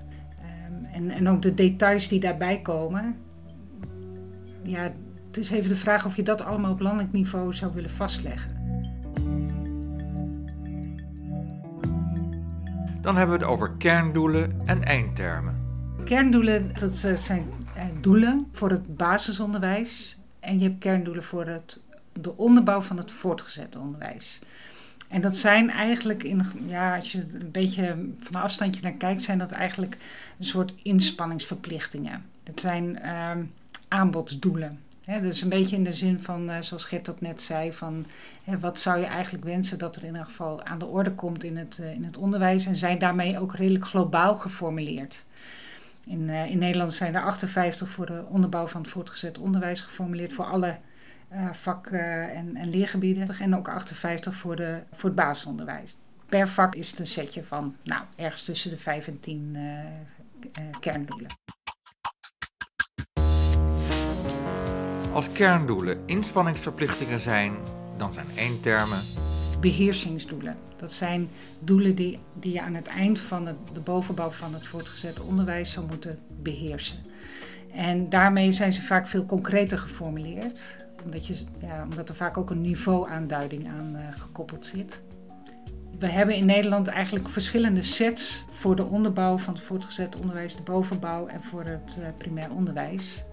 Um, 0.68 0.84
en, 0.84 1.10
en 1.10 1.28
ook 1.28 1.42
de 1.42 1.54
details 1.54 2.08
die 2.08 2.20
daarbij 2.20 2.60
komen. 2.60 3.16
Ja, 4.62 4.82
het 5.26 5.36
is 5.36 5.50
even 5.50 5.68
de 5.68 5.76
vraag 5.76 6.06
of 6.06 6.16
je 6.16 6.22
dat 6.22 6.44
allemaal 6.44 6.72
op 6.72 6.80
landelijk 6.80 7.12
niveau 7.12 7.54
zou 7.54 7.74
willen 7.74 7.90
vastleggen. 7.90 8.50
Dan 13.00 13.16
hebben 13.16 13.38
we 13.38 13.44
het 13.44 13.52
over 13.52 13.70
kerndoelen 13.78 14.60
en 14.66 14.82
eindtermen. 14.82 15.54
Kerndoelen, 16.04 16.70
dat 16.80 17.04
eh, 17.04 17.14
zijn 17.14 17.46
eh, 17.74 17.84
doelen 18.00 18.46
voor 18.52 18.70
het 18.70 18.96
basisonderwijs. 18.96 20.19
En 20.40 20.58
je 20.58 20.64
hebt 20.64 20.78
kerndoelen 20.78 21.22
voor 21.22 21.46
het, 21.46 21.80
de 22.12 22.36
onderbouw 22.36 22.80
van 22.80 22.96
het 22.96 23.10
voortgezet 23.10 23.76
onderwijs. 23.76 24.40
En 25.08 25.20
dat 25.20 25.36
zijn 25.36 25.70
eigenlijk, 25.70 26.22
in, 26.22 26.42
ja, 26.66 26.96
als 26.96 27.12
je 27.12 27.18
een 27.18 27.50
beetje 27.50 27.84
van 28.18 28.34
een 28.34 28.42
afstandje 28.42 28.82
naar 28.82 28.92
kijkt, 28.92 29.22
zijn 29.22 29.38
dat 29.38 29.50
eigenlijk 29.50 29.96
een 30.38 30.44
soort 30.44 30.74
inspanningsverplichtingen. 30.82 32.24
Dat 32.42 32.60
zijn 32.60 32.98
uh, 33.04 33.30
aanbodsdoelen. 33.88 34.78
dus 35.04 35.42
een 35.42 35.48
beetje 35.48 35.76
in 35.76 35.84
de 35.84 35.92
zin 35.92 36.18
van, 36.18 36.50
uh, 36.50 36.60
zoals 36.60 36.84
Gert 36.84 37.04
dat 37.04 37.20
net 37.20 37.42
zei, 37.42 37.72
van 37.72 38.06
wat 38.60 38.80
zou 38.80 38.98
je 38.98 39.06
eigenlijk 39.06 39.44
wensen 39.44 39.78
dat 39.78 39.96
er 39.96 40.02
in 40.02 40.08
ieder 40.08 40.24
geval 40.24 40.62
aan 40.62 40.78
de 40.78 40.86
orde 40.86 41.12
komt 41.12 41.44
in 41.44 41.56
het, 41.56 41.78
in 41.94 42.04
het 42.04 42.16
onderwijs 42.16 42.66
en 42.66 42.76
zijn 42.76 42.98
daarmee 42.98 43.38
ook 43.38 43.54
redelijk 43.54 43.86
globaal 43.86 44.36
geformuleerd. 44.36 45.24
In, 46.06 46.28
in 46.28 46.58
Nederland 46.58 46.94
zijn 46.94 47.14
er 47.14 47.22
58 47.22 47.88
voor 47.88 48.06
de 48.06 48.24
onderbouw 48.28 48.66
van 48.66 48.80
het 48.80 48.90
voortgezet 48.90 49.38
onderwijs 49.38 49.80
geformuleerd 49.80 50.32
voor 50.32 50.44
alle 50.44 50.78
vak- 51.52 51.86
en, 51.86 52.56
en 52.56 52.70
leergebieden 52.70 53.28
en 53.38 53.56
ook 53.56 53.68
58 53.68 54.34
voor, 54.34 54.56
de, 54.56 54.82
voor 54.92 55.08
het 55.08 55.18
basisonderwijs 55.18 55.96
per 56.30 56.48
vak 56.48 56.74
is 56.74 56.90
het 56.90 56.98
een 56.98 57.06
setje 57.06 57.44
van 57.44 57.76
nou, 57.84 58.02
ergens 58.16 58.42
tussen 58.42 58.70
de 58.70 58.76
5 58.76 59.06
en 59.06 59.20
10 59.20 59.50
uh, 59.54 59.60
uh, 59.60 60.78
kerndoelen. 60.80 61.28
Als 65.12 65.32
kerndoelen 65.32 66.02
inspanningsverplichtingen 66.06 67.20
zijn, 67.20 67.52
dan 67.96 68.12
zijn 68.12 68.26
één 68.36 68.60
termen. 68.60 68.98
Beheersingsdoelen. 69.60 70.56
Dat 70.76 70.92
zijn 70.92 71.28
doelen 71.58 71.94
die, 71.94 72.18
die 72.34 72.52
je 72.52 72.60
aan 72.60 72.74
het 72.74 72.86
eind 72.86 73.18
van 73.18 73.44
de 73.44 73.80
bovenbouw 73.80 74.30
van 74.30 74.54
het 74.54 74.66
voortgezet 74.66 75.20
onderwijs 75.20 75.72
zou 75.72 75.86
moeten 75.86 76.18
beheersen. 76.42 76.98
En 77.74 78.08
daarmee 78.08 78.52
zijn 78.52 78.72
ze 78.72 78.82
vaak 78.82 79.06
veel 79.06 79.26
concreter 79.26 79.78
geformuleerd, 79.78 80.60
omdat, 81.04 81.26
je, 81.26 81.34
ja, 81.60 81.82
omdat 81.82 82.08
er 82.08 82.14
vaak 82.14 82.36
ook 82.36 82.50
een 82.50 82.60
niveauaanduiding 82.60 83.68
aan 83.68 83.96
uh, 83.96 84.00
gekoppeld 84.16 84.66
zit 84.66 85.02
we 86.00 86.06
hebben 86.06 86.36
in 86.36 86.46
Nederland 86.46 86.86
eigenlijk 86.86 87.28
verschillende 87.28 87.82
sets 87.82 88.44
voor 88.50 88.76
de 88.76 88.84
onderbouw 88.84 89.38
van 89.38 89.54
het 89.54 89.62
voortgezet 89.62 90.20
onderwijs, 90.20 90.56
de 90.56 90.62
bovenbouw 90.62 91.26
en 91.26 91.42
voor 91.42 91.64
het 91.64 91.96
uh, 91.98 92.06
primair 92.18 92.50
onderwijs. 92.50 93.24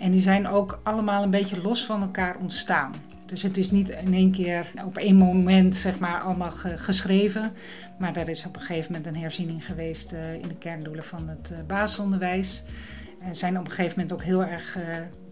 En 0.00 0.10
die 0.10 0.20
zijn 0.20 0.48
ook 0.48 0.80
allemaal 0.82 1.22
een 1.22 1.30
beetje 1.30 1.62
los 1.62 1.84
van 1.84 2.02
elkaar 2.02 2.36
ontstaan. 2.36 2.92
Dus 3.32 3.42
het 3.42 3.56
is 3.56 3.70
niet 3.70 3.88
in 3.88 4.14
één 4.14 4.30
keer 4.30 4.72
op 4.84 4.96
één 4.96 5.16
moment 5.16 5.76
zeg 5.76 5.98
maar, 5.98 6.20
allemaal 6.20 6.50
geschreven. 6.76 7.52
Maar 7.98 8.16
er 8.16 8.28
is 8.28 8.46
op 8.46 8.56
een 8.56 8.62
gegeven 8.62 8.92
moment 8.92 9.14
een 9.14 9.22
herziening 9.22 9.66
geweest 9.66 10.12
uh, 10.12 10.34
in 10.34 10.48
de 10.48 10.54
kerndoelen 10.54 11.04
van 11.04 11.28
het 11.28 11.50
uh, 11.52 11.58
basisonderwijs. 11.66 12.62
Er 13.28 13.36
zijn 13.36 13.58
op 13.58 13.64
een 13.64 13.70
gegeven 13.70 14.00
moment 14.00 14.12
ook 14.12 14.22
heel 14.22 14.44
erg 14.44 14.78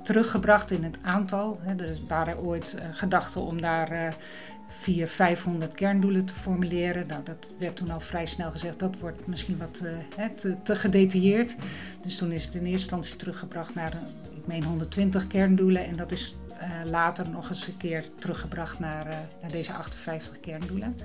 teruggebracht 0.02 0.70
in 0.70 0.84
het 0.84 0.98
aantal. 1.02 1.60
Er 1.66 1.96
waren 2.08 2.38
ooit 2.38 2.82
gedachten 2.92 3.40
om 3.40 3.60
daar 3.60 4.14
400, 4.68 5.12
500 5.12 5.74
kerndoelen 5.74 6.24
te 6.24 6.34
formuleren. 6.34 7.06
Nou, 7.06 7.22
dat 7.24 7.46
werd 7.58 7.76
toen 7.76 7.90
al 7.90 8.00
vrij 8.00 8.26
snel 8.26 8.50
gezegd, 8.50 8.78
dat 8.78 8.98
wordt 8.98 9.26
misschien 9.26 9.58
wat 9.58 9.82
te, 10.34 10.54
te, 10.62 10.76
gedetailleerd. 10.76 11.56
Dus 12.02 12.18
toen 12.18 12.32
is 12.32 12.44
het 12.44 12.54
in 12.54 12.60
eerste 12.60 12.72
instantie 12.72 13.16
teruggebracht 13.16 13.74
naar, 13.74 13.92
ik 14.36 14.46
meen, 14.46 14.64
120 14.64 15.26
kerndoelen. 15.26 15.86
En 15.86 15.96
dat 15.96 16.12
is 16.12 16.36
later 16.90 17.28
nog 17.30 17.50
eens 17.50 17.66
een 17.66 17.76
keer 17.76 18.04
teruggebracht 18.18 18.78
naar, 18.78 19.06
uh, 19.06 19.12
naar 19.40 19.50
deze 19.50 19.72
58 19.72 20.40
kerndoelen. 20.40 20.96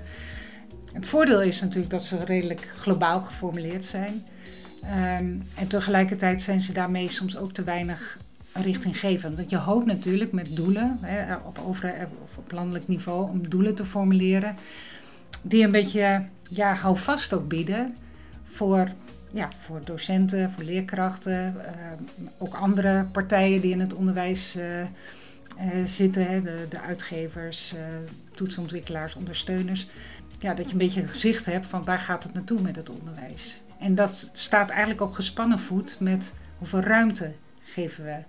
Het 0.92 1.06
voordeel 1.06 1.42
is 1.42 1.60
natuurlijk 1.60 1.90
dat 1.90 2.04
ze 2.04 2.24
redelijk 2.24 2.72
globaal 2.78 3.20
geformuleerd 3.20 3.84
zijn. 3.84 4.24
Um, 4.82 5.42
en 5.54 5.68
tegelijkertijd 5.68 6.42
zijn 6.42 6.60
ze 6.60 6.72
daarmee 6.72 7.08
soms 7.08 7.36
ook 7.36 7.52
te 7.52 7.64
weinig 7.64 8.18
richtinggevend. 8.52 9.34
Want 9.36 9.50
je 9.50 9.56
hoopt 9.56 9.86
natuurlijk 9.86 10.32
met 10.32 10.56
doelen 10.56 10.98
hè, 11.00 11.34
op 11.34 11.58
over 11.66 12.08
of 12.22 12.36
op 12.36 12.52
landelijk 12.52 12.88
niveau 12.88 13.30
om 13.30 13.48
doelen 13.48 13.74
te 13.74 13.84
formuleren 13.84 14.54
die 15.42 15.64
een 15.64 15.70
beetje 15.70 16.24
ja, 16.48 16.74
houvast 16.74 17.32
ook 17.32 17.48
bieden 17.48 17.96
voor, 18.44 18.88
ja, 19.32 19.48
voor 19.58 19.84
docenten, 19.84 20.50
voor 20.50 20.64
leerkrachten, 20.64 21.54
ook 22.38 22.54
andere 22.54 23.04
partijen 23.12 23.60
die 23.60 23.72
in 23.72 23.80
het 23.80 23.94
onderwijs 23.94 24.56
zitten, 25.86 26.26
hè, 26.26 26.42
de, 26.42 26.66
de 26.68 26.80
uitgevers, 26.80 27.74
toetsontwikkelaars, 28.34 29.14
ondersteuners. 29.14 29.86
Ja, 30.38 30.54
dat 30.54 30.66
je 30.66 30.72
een 30.72 30.78
beetje 30.78 31.02
een 31.02 31.08
gezicht 31.08 31.46
hebt 31.46 31.66
van 31.66 31.84
waar 31.84 31.98
gaat 31.98 32.22
het 32.22 32.34
naartoe 32.34 32.60
met 32.60 32.76
het 32.76 32.90
onderwijs. 32.90 33.62
En 33.78 33.94
dat 33.94 34.30
staat 34.32 34.68
eigenlijk 34.68 35.00
op 35.00 35.12
gespannen 35.12 35.58
voet 35.58 36.00
met 36.00 36.32
hoeveel 36.58 36.80
ruimte 36.80 37.34
geven 37.64 38.04
we 38.04 38.22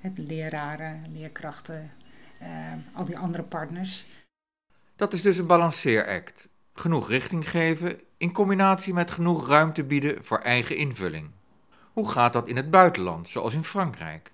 het 0.00 0.18
leraren, 0.18 1.02
leerkrachten, 1.12 1.90
uh, 2.42 2.48
al 2.92 3.04
die 3.04 3.18
andere 3.18 3.42
partners. 3.42 4.06
Dat 4.96 5.12
is 5.12 5.22
dus 5.22 5.38
een 5.38 5.46
balanceeract. 5.46 6.48
Genoeg 6.74 7.08
richting 7.08 7.50
geven 7.50 8.00
in 8.16 8.32
combinatie 8.32 8.94
met 8.94 9.10
genoeg 9.10 9.48
ruimte 9.48 9.84
bieden 9.84 10.24
voor 10.24 10.38
eigen 10.38 10.76
invulling. 10.76 11.30
Hoe 11.92 12.10
gaat 12.10 12.32
dat 12.32 12.48
in 12.48 12.56
het 12.56 12.70
buitenland, 12.70 13.28
zoals 13.28 13.54
in 13.54 13.64
Frankrijk? 13.64 14.30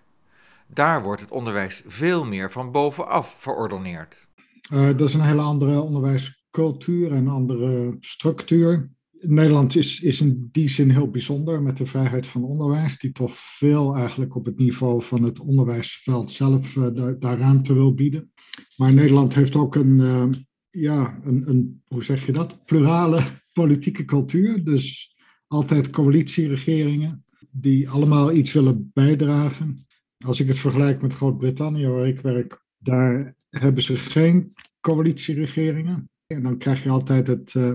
Daar 0.67 1.03
wordt 1.03 1.21
het 1.21 1.31
onderwijs 1.31 1.83
veel 1.87 2.25
meer 2.25 2.53
van 2.53 2.73
bovenaf 2.73 3.37
verordoneerd. 3.39 4.27
Uh, 4.73 4.87
dat 4.87 5.09
is 5.09 5.15
een 5.15 5.21
hele 5.21 5.41
andere 5.41 5.81
onderwijscultuur 5.81 7.13
en 7.13 7.29
andere 7.29 7.97
structuur. 8.01 8.91
Nederland 9.21 9.77
is, 9.77 10.01
is 10.01 10.21
in 10.21 10.49
die 10.53 10.69
zin 10.69 10.91
heel 10.91 11.11
bijzonder 11.11 11.63
met 11.63 11.77
de 11.77 11.87
vrijheid 11.87 12.27
van 12.27 12.45
onderwijs, 12.45 12.99
die 12.99 13.13
toch 13.13 13.37
veel 13.37 13.95
eigenlijk 13.95 14.35
op 14.35 14.45
het 14.45 14.59
niveau 14.59 15.03
van 15.03 15.23
het 15.23 15.41
onderwijsveld 15.41 16.31
zelf 16.31 16.77
uh, 16.77 17.15
daar, 17.19 17.39
ruimte 17.39 17.75
wil 17.75 17.95
bieden. 17.95 18.33
Maar 18.77 18.95
Nederland 18.95 19.35
heeft 19.35 19.57
ook 19.57 19.75
een, 19.75 19.99
uh, 19.99 20.25
ja, 20.71 21.21
een, 21.25 21.49
een, 21.49 21.83
hoe 21.87 22.05
zeg 22.05 22.27
je 22.27 22.33
dat, 22.33 22.65
plurale 22.65 23.23
politieke 23.53 24.05
cultuur. 24.05 24.65
Dus 24.65 25.15
altijd 25.47 25.91
coalitieregeringen 25.91 27.23
die 27.51 27.89
allemaal 27.89 28.33
iets 28.33 28.53
willen 28.53 28.91
bijdragen. 28.93 29.87
Als 30.25 30.41
ik 30.41 30.49
het 30.49 30.59
vergelijk 30.59 31.03
met 31.03 31.13
Groot-Brittannië, 31.13 31.87
waar 31.87 32.07
ik 32.07 32.21
werk, 32.21 32.65
daar 32.79 33.35
hebben 33.49 33.83
ze 33.83 33.97
geen 33.97 34.53
coalitieregeringen. 34.81 36.11
En 36.27 36.43
dan 36.43 36.59
krijg 36.59 36.83
je 36.83 36.89
altijd 36.89 37.27
het 37.27 37.55
uh, 37.55 37.73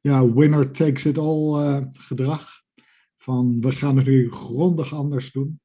ja, 0.00 0.32
winner 0.32 0.70
takes 0.70 1.06
it 1.06 1.18
all 1.18 1.62
uh, 1.62 1.82
gedrag. 1.92 2.62
Van 3.16 3.60
we 3.60 3.72
gaan 3.72 3.96
het 3.96 4.06
nu 4.06 4.30
grondig 4.30 4.94
anders 4.94 5.32
doen. 5.32 5.60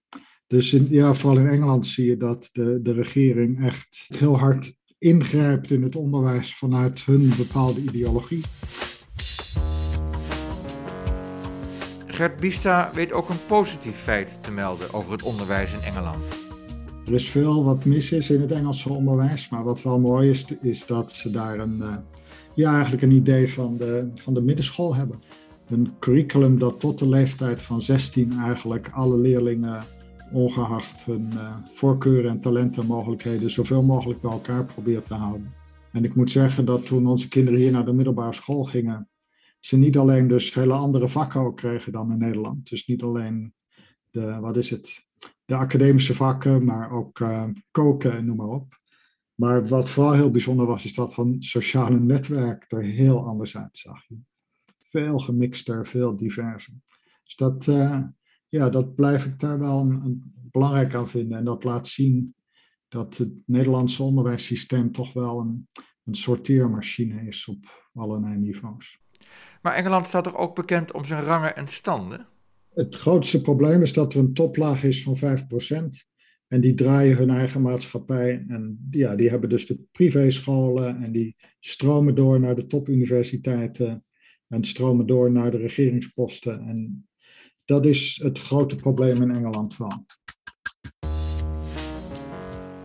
Dus 0.47 0.71
ja, 0.89 1.13
vooral 1.13 1.39
in 1.39 1.49
Engeland 1.49 1.85
zie 1.85 2.05
je 2.05 2.17
dat 2.17 2.49
de, 2.51 2.79
de 2.81 2.93
regering 2.93 3.65
echt 3.65 4.05
heel 4.17 4.37
hard 4.37 4.75
ingrijpt 4.97 5.71
in 5.71 5.83
het 5.83 5.95
onderwijs 5.95 6.55
vanuit 6.55 7.05
hun 7.05 7.31
bepaalde 7.37 7.81
ideologie. 7.81 8.43
Gert 12.13 12.39
Bista 12.39 12.91
weet 12.93 13.11
ook 13.11 13.29
een 13.29 13.45
positief 13.47 13.97
feit 13.97 14.37
te 14.43 14.51
melden 14.51 14.93
over 14.93 15.11
het 15.11 15.21
onderwijs 15.21 15.73
in 15.73 15.81
Engeland. 15.81 16.23
Er 17.05 17.13
is 17.13 17.29
veel 17.29 17.63
wat 17.63 17.85
mis 17.85 18.11
is 18.11 18.29
in 18.29 18.41
het 18.41 18.51
Engelse 18.51 18.89
onderwijs, 18.89 19.49
maar 19.49 19.63
wat 19.63 19.81
wel 19.81 19.99
mooi 19.99 20.29
is, 20.29 20.45
is 20.61 20.85
dat 20.85 21.11
ze 21.11 21.31
daar 21.31 21.59
een, 21.59 21.77
uh, 21.77 21.95
ja, 22.55 22.73
eigenlijk 22.73 23.03
een 23.03 23.11
idee 23.11 23.53
van 23.53 23.77
de, 23.77 24.11
van 24.15 24.33
de 24.33 24.41
middenschool 24.41 24.95
hebben. 24.95 25.19
Een 25.67 25.93
curriculum 25.99 26.59
dat 26.59 26.79
tot 26.79 26.99
de 26.99 27.09
leeftijd 27.09 27.61
van 27.61 27.81
16 27.81 28.39
eigenlijk 28.39 28.89
alle 28.89 29.17
leerlingen, 29.17 29.83
ongeacht 30.31 31.05
hun 31.05 31.29
uh, 31.33 31.55
voorkeuren 31.69 32.31
en 32.31 32.39
talenten 32.39 32.81
en 32.81 32.87
mogelijkheden, 32.87 33.51
zoveel 33.51 33.83
mogelijk 33.83 34.21
bij 34.21 34.31
elkaar 34.31 34.65
probeert 34.65 35.05
te 35.05 35.13
houden. 35.13 35.53
En 35.91 36.03
ik 36.03 36.15
moet 36.15 36.31
zeggen 36.31 36.65
dat 36.65 36.85
toen 36.85 37.07
onze 37.07 37.27
kinderen 37.27 37.59
hier 37.59 37.71
naar 37.71 37.85
de 37.85 37.93
middelbare 37.93 38.33
school 38.33 38.63
gingen, 38.63 39.07
ze 39.65 39.77
niet 39.77 39.97
alleen 39.97 40.27
dus 40.27 40.53
hele 40.53 40.73
andere 40.73 41.07
vakken 41.07 41.55
kregen 41.55 41.91
dan 41.91 42.11
in 42.11 42.17
Nederland. 42.17 42.69
Dus 42.69 42.85
niet 42.85 43.03
alleen 43.03 43.53
de, 44.09 44.39
wat 44.39 44.57
is 44.57 44.69
het, 44.69 45.07
de 45.45 45.55
academische 45.55 46.13
vakken, 46.13 46.65
maar 46.65 46.91
ook 46.91 47.19
uh, 47.19 47.47
koken 47.71 48.11
en 48.17 48.25
noem 48.25 48.37
maar 48.37 48.47
op. 48.47 48.79
Maar 49.35 49.67
wat 49.67 49.89
vooral 49.89 50.13
heel 50.13 50.31
bijzonder 50.31 50.65
was, 50.65 50.85
is 50.85 50.93
dat 50.93 51.15
het 51.15 51.43
sociale 51.43 51.99
netwerk 51.99 52.71
er 52.71 52.83
heel 52.83 53.27
anders 53.27 53.57
uitzag. 53.57 54.01
Veel 54.77 55.19
gemixter, 55.19 55.85
veel 55.87 56.15
diverser. 56.15 56.73
Dus 57.23 57.35
dat, 57.35 57.67
uh, 57.67 58.03
ja, 58.49 58.69
dat 58.69 58.95
blijf 58.95 59.25
ik 59.25 59.39
daar 59.39 59.59
wel 59.59 59.79
een 59.79 60.33
belangrijk 60.51 60.95
aan 60.95 61.09
vinden. 61.09 61.37
En 61.37 61.45
dat 61.45 61.63
laat 61.63 61.87
zien 61.87 62.35
dat 62.87 63.17
het 63.17 63.43
Nederlandse 63.45 64.03
onderwijssysteem 64.03 64.91
toch 64.91 65.13
wel 65.13 65.39
een, 65.39 65.67
een 66.03 66.15
sorteermachine 66.15 67.27
is 67.27 67.47
op 67.47 67.89
allerlei 67.93 68.37
niveaus. 68.37 69.02
Maar 69.63 69.73
Engeland 69.73 70.07
staat 70.07 70.23
toch 70.23 70.37
ook 70.37 70.55
bekend 70.55 70.91
om 70.91 71.05
zijn 71.05 71.23
rangen 71.23 71.55
en 71.55 71.67
standen? 71.67 72.27
Het 72.73 72.95
grootste 72.95 73.41
probleem 73.41 73.81
is 73.81 73.93
dat 73.93 74.13
er 74.13 74.19
een 74.19 74.33
toplaag 74.33 74.83
is 74.83 75.03
van 75.03 75.17
5%. 75.17 76.11
En 76.47 76.61
die 76.61 76.73
draaien 76.73 77.17
hun 77.17 77.29
eigen 77.29 77.61
maatschappij. 77.61 78.45
En 78.47 78.87
ja, 78.91 79.15
die 79.15 79.29
hebben 79.29 79.49
dus 79.49 79.65
de 79.65 79.79
privéscholen 79.91 81.03
en 81.03 81.11
die 81.11 81.35
stromen 81.59 82.15
door 82.15 82.39
naar 82.39 82.55
de 82.55 82.65
topuniversiteiten 82.65 84.05
en 84.47 84.63
stromen 84.63 85.05
door 85.05 85.31
naar 85.31 85.51
de 85.51 85.57
regeringsposten. 85.57 86.59
En 86.59 87.07
dat 87.65 87.85
is 87.85 88.19
het 88.23 88.39
grote 88.39 88.75
probleem 88.75 89.21
in 89.21 89.31
Engeland 89.31 89.75
van. 89.75 90.05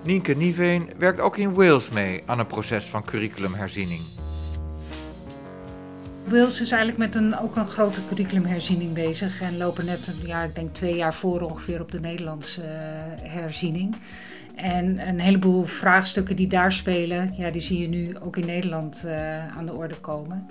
Nienke 0.04 0.35
Niveen 0.35 0.90
werkt 0.99 1.20
ook 1.20 1.37
in 1.37 1.54
Wales 1.54 1.90
mee 1.90 2.23
aan 2.26 2.38
een 2.38 2.47
proces 2.47 2.85
van 2.85 3.04
curriculumherziening. 3.04 4.27
Wils 6.28 6.61
is 6.61 6.70
eigenlijk 6.70 6.99
met 6.99 7.14
een, 7.14 7.38
ook 7.38 7.56
een 7.56 7.66
grote 7.66 8.06
curriculumherziening 8.06 8.92
bezig. 8.92 9.40
En 9.40 9.56
lopen 9.56 9.85
net, 9.85 10.14
ja, 10.25 10.42
ik 10.42 10.54
denk 10.54 10.75
twee 10.75 10.94
jaar 10.94 11.14
voor 11.14 11.40
ongeveer 11.40 11.80
op 11.80 11.90
de 11.90 12.00
Nederlandse 12.00 12.62
uh, 12.62 13.30
herziening. 13.30 13.97
En 14.54 15.08
een 15.08 15.20
heleboel 15.20 15.64
vraagstukken 15.64 16.37
die 16.37 16.47
daar 16.47 16.73
spelen, 16.73 17.35
ja, 17.37 17.50
die 17.50 17.61
zie 17.61 17.80
je 17.80 17.88
nu 17.88 18.18
ook 18.18 18.37
in 18.37 18.47
Nederland 18.47 19.02
uh, 19.06 19.56
aan 19.56 19.66
de 19.66 19.73
orde 19.73 19.97
komen. 20.00 20.47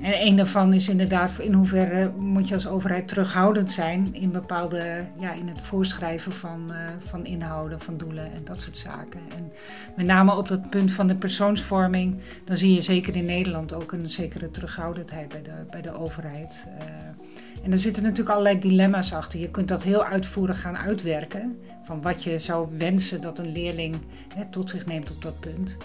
En 0.00 0.26
een 0.26 0.36
daarvan 0.36 0.72
is 0.72 0.88
inderdaad 0.88 1.38
in 1.38 1.52
hoeverre 1.52 2.12
moet 2.16 2.48
je 2.48 2.54
als 2.54 2.66
overheid 2.66 3.08
terughoudend 3.08 3.72
zijn 3.72 4.14
in 4.14 4.30
bepaalde, 4.30 5.04
ja, 5.18 5.32
in 5.32 5.48
het 5.48 5.60
voorschrijven 5.60 6.32
van, 6.32 6.68
uh, 6.70 6.76
van 6.98 7.24
inhouden, 7.24 7.80
van 7.80 7.96
doelen 7.96 8.32
en 8.32 8.44
dat 8.44 8.60
soort 8.60 8.78
zaken. 8.78 9.20
En 9.36 9.52
met 9.96 10.06
name 10.06 10.36
op 10.36 10.48
dat 10.48 10.70
punt 10.70 10.92
van 10.92 11.06
de 11.06 11.14
persoonsvorming, 11.14 12.20
dan 12.44 12.56
zie 12.56 12.74
je 12.74 12.82
zeker 12.82 13.16
in 13.16 13.24
Nederland 13.24 13.74
ook 13.74 13.92
een 13.92 14.10
zekere 14.10 14.50
terughoudendheid 14.50 15.28
bij 15.28 15.42
de, 15.42 15.64
bij 15.70 15.82
de 15.82 15.98
overheid. 15.98 16.66
Uh, 16.66 17.64
en 17.64 17.72
er 17.72 17.78
zitten 17.78 18.02
natuurlijk 18.02 18.30
allerlei 18.30 18.58
dilemma's 18.58 19.12
achter. 19.12 19.40
Je 19.40 19.50
kunt 19.50 19.68
dat 19.68 19.82
heel 19.82 20.04
uitvoerig 20.04 20.60
gaan 20.60 20.76
uitwerken, 20.76 21.58
van 21.82 22.02
wat 22.02 22.22
je 22.22 22.38
zou 22.38 22.68
wensen 22.78 23.20
dat 23.20 23.38
een 23.38 23.52
leerling 23.52 23.96
hè, 24.34 24.44
tot 24.50 24.70
zich 24.70 24.86
neemt 24.86 25.10
op 25.10 25.22
dat 25.22 25.40
punt. 25.40 25.76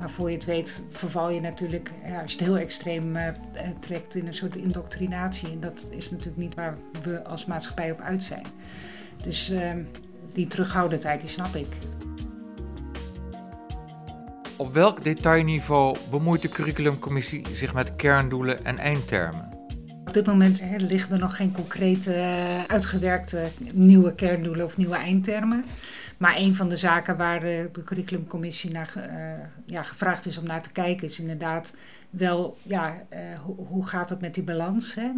Maar 0.00 0.10
voor 0.10 0.30
je 0.30 0.36
het 0.36 0.44
weet 0.44 0.82
verval 0.90 1.30
je 1.30 1.40
natuurlijk, 1.40 1.90
als 2.22 2.32
je 2.32 2.38
het 2.38 2.46
heel 2.46 2.58
extreem 2.58 3.16
uh, 3.16 3.28
trekt, 3.80 4.14
in 4.14 4.26
een 4.26 4.34
soort 4.34 4.56
indoctrinatie. 4.56 5.50
En 5.50 5.60
dat 5.60 5.86
is 5.90 6.10
natuurlijk 6.10 6.38
niet 6.38 6.54
waar 6.54 6.76
we 7.02 7.24
als 7.24 7.46
maatschappij 7.46 7.90
op 7.90 8.00
uit 8.00 8.22
zijn. 8.22 8.46
Dus 9.22 9.50
uh, 9.50 9.72
die 10.32 10.46
terughoudendheid, 10.46 11.20
die 11.20 11.30
snap 11.30 11.54
ik. 11.54 11.66
Op 14.56 14.72
welk 14.72 15.02
detailniveau 15.02 15.96
bemoeit 16.10 16.42
de 16.42 16.48
curriculumcommissie 16.48 17.46
zich 17.52 17.74
met 17.74 17.96
kerndoelen 17.96 18.64
en 18.64 18.78
eindtermen? 18.78 19.49
Op 20.10 20.16
dit 20.16 20.26
moment 20.26 20.62
liggen 20.78 21.12
er 21.12 21.18
nog 21.18 21.36
geen 21.36 21.52
concrete, 21.52 22.32
uitgewerkte 22.66 23.48
nieuwe 23.72 24.14
kerndoelen 24.14 24.64
of 24.64 24.76
nieuwe 24.76 24.96
eindtermen. 24.96 25.64
Maar 26.16 26.36
een 26.36 26.54
van 26.54 26.68
de 26.68 26.76
zaken 26.76 27.16
waar 27.16 27.40
de, 27.40 27.68
de 27.72 27.84
curriculumcommissie 27.84 28.70
naar 28.70 28.92
uh, 28.96 29.04
ja, 29.64 29.82
gevraagd 29.82 30.26
is 30.26 30.38
om 30.38 30.44
naar 30.44 30.62
te 30.62 30.72
kijken, 30.72 31.06
is 31.06 31.20
inderdaad 31.20 31.74
wel, 32.10 32.58
ja, 32.62 33.02
ho 33.44 33.66
hoe 33.68 33.86
gaat 33.86 34.10
het 34.10 34.20
met 34.20 34.34
die 34.34 34.44
balans? 34.44 34.94
Hè? 34.94 35.08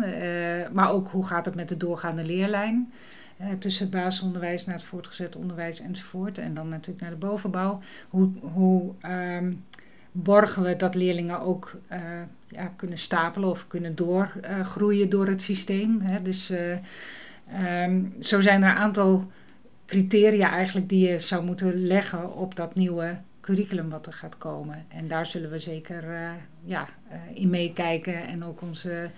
Maar 0.72 0.90
ook 0.90 1.08
hoe 1.08 1.26
gaat 1.26 1.44
het 1.44 1.54
met 1.54 1.68
de 1.68 1.76
doorgaande 1.76 2.24
leerlijn? 2.24 2.92
tussen 3.58 3.86
het 3.86 3.94
basisonderwijs 3.94 4.66
naar 4.66 4.74
het 4.74 4.84
voortgezet 4.84 5.36
onderwijs 5.36 5.80
enzovoort. 5.80 6.38
En 6.38 6.54
dan 6.54 6.68
natuurlijk 6.68 7.00
naar 7.00 7.10
de 7.10 7.26
bovenbouw. 7.26 7.80
Hoe, 8.08 8.30
hoe 8.40 8.92
um, 9.02 9.64
borgen 10.12 10.62
we 10.62 10.76
dat 10.76 10.94
leerlingen 10.94 11.40
ook 11.40 11.76
ja, 12.48 12.72
kunnen 12.76 12.98
stapelen 12.98 13.48
of 13.48 13.66
kunnen 13.66 13.94
doorgroeien 13.94 15.10
door 15.10 15.26
het 15.26 15.42
systeem? 15.42 16.00
Hè? 16.00 16.22
Dus 16.22 16.52
um, 17.84 18.14
zo 18.20 18.40
zijn 18.40 18.62
er 18.62 18.70
een 18.70 18.76
aantal 18.76 19.30
criteria 19.86 20.50
eigenlijk 20.50 20.88
die 20.88 21.08
je 21.08 21.20
zou 21.20 21.44
moeten 21.44 21.86
leggen 21.86 22.34
op 22.34 22.56
dat 22.56 22.74
nieuwe 22.74 23.18
curriculum 23.40 23.90
wat 23.90 24.06
er 24.06 24.12
gaat 24.12 24.38
komen. 24.38 24.84
En 24.88 25.08
daar 25.08 25.26
zullen 25.26 25.50
we 25.50 25.58
zeker 25.58 26.04
uh, 26.04 26.30
ja, 26.64 26.88
in 27.34 27.50
meekijken 27.50 28.26
en 28.26 28.44
ook 28.44 28.62
onze 28.62 29.10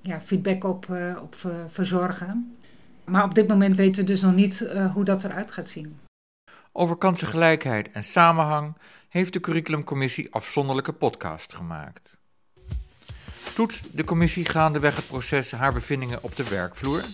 ja, 0.00 0.20
feedback 0.20 0.64
op, 0.64 0.86
op 1.22 1.34
verzorgen. 1.68 2.56
Maar 3.04 3.24
op 3.24 3.34
dit 3.34 3.48
moment 3.48 3.76
weten 3.76 4.00
we 4.00 4.06
dus 4.06 4.20
nog 4.20 4.34
niet 4.34 4.70
hoe 4.94 5.04
dat 5.04 5.24
eruit 5.24 5.50
gaat 5.50 5.68
zien. 5.68 5.98
Over 6.72 6.96
kansengelijkheid 6.96 7.90
en 7.90 8.02
samenhang 8.02 8.74
heeft 9.08 9.32
de 9.32 9.40
curriculumcommissie 9.40 10.34
afzonderlijke 10.34 10.92
podcast 10.92 11.54
gemaakt. 11.54 12.16
Toetst 13.54 13.88
de 13.92 14.04
commissie 14.04 14.44
gaandeweg 14.44 14.96
het 14.96 15.06
proces 15.06 15.50
haar 15.50 15.72
bevindingen 15.72 16.22
op 16.22 16.36
de 16.36 16.48
werkvloer? 16.48 17.04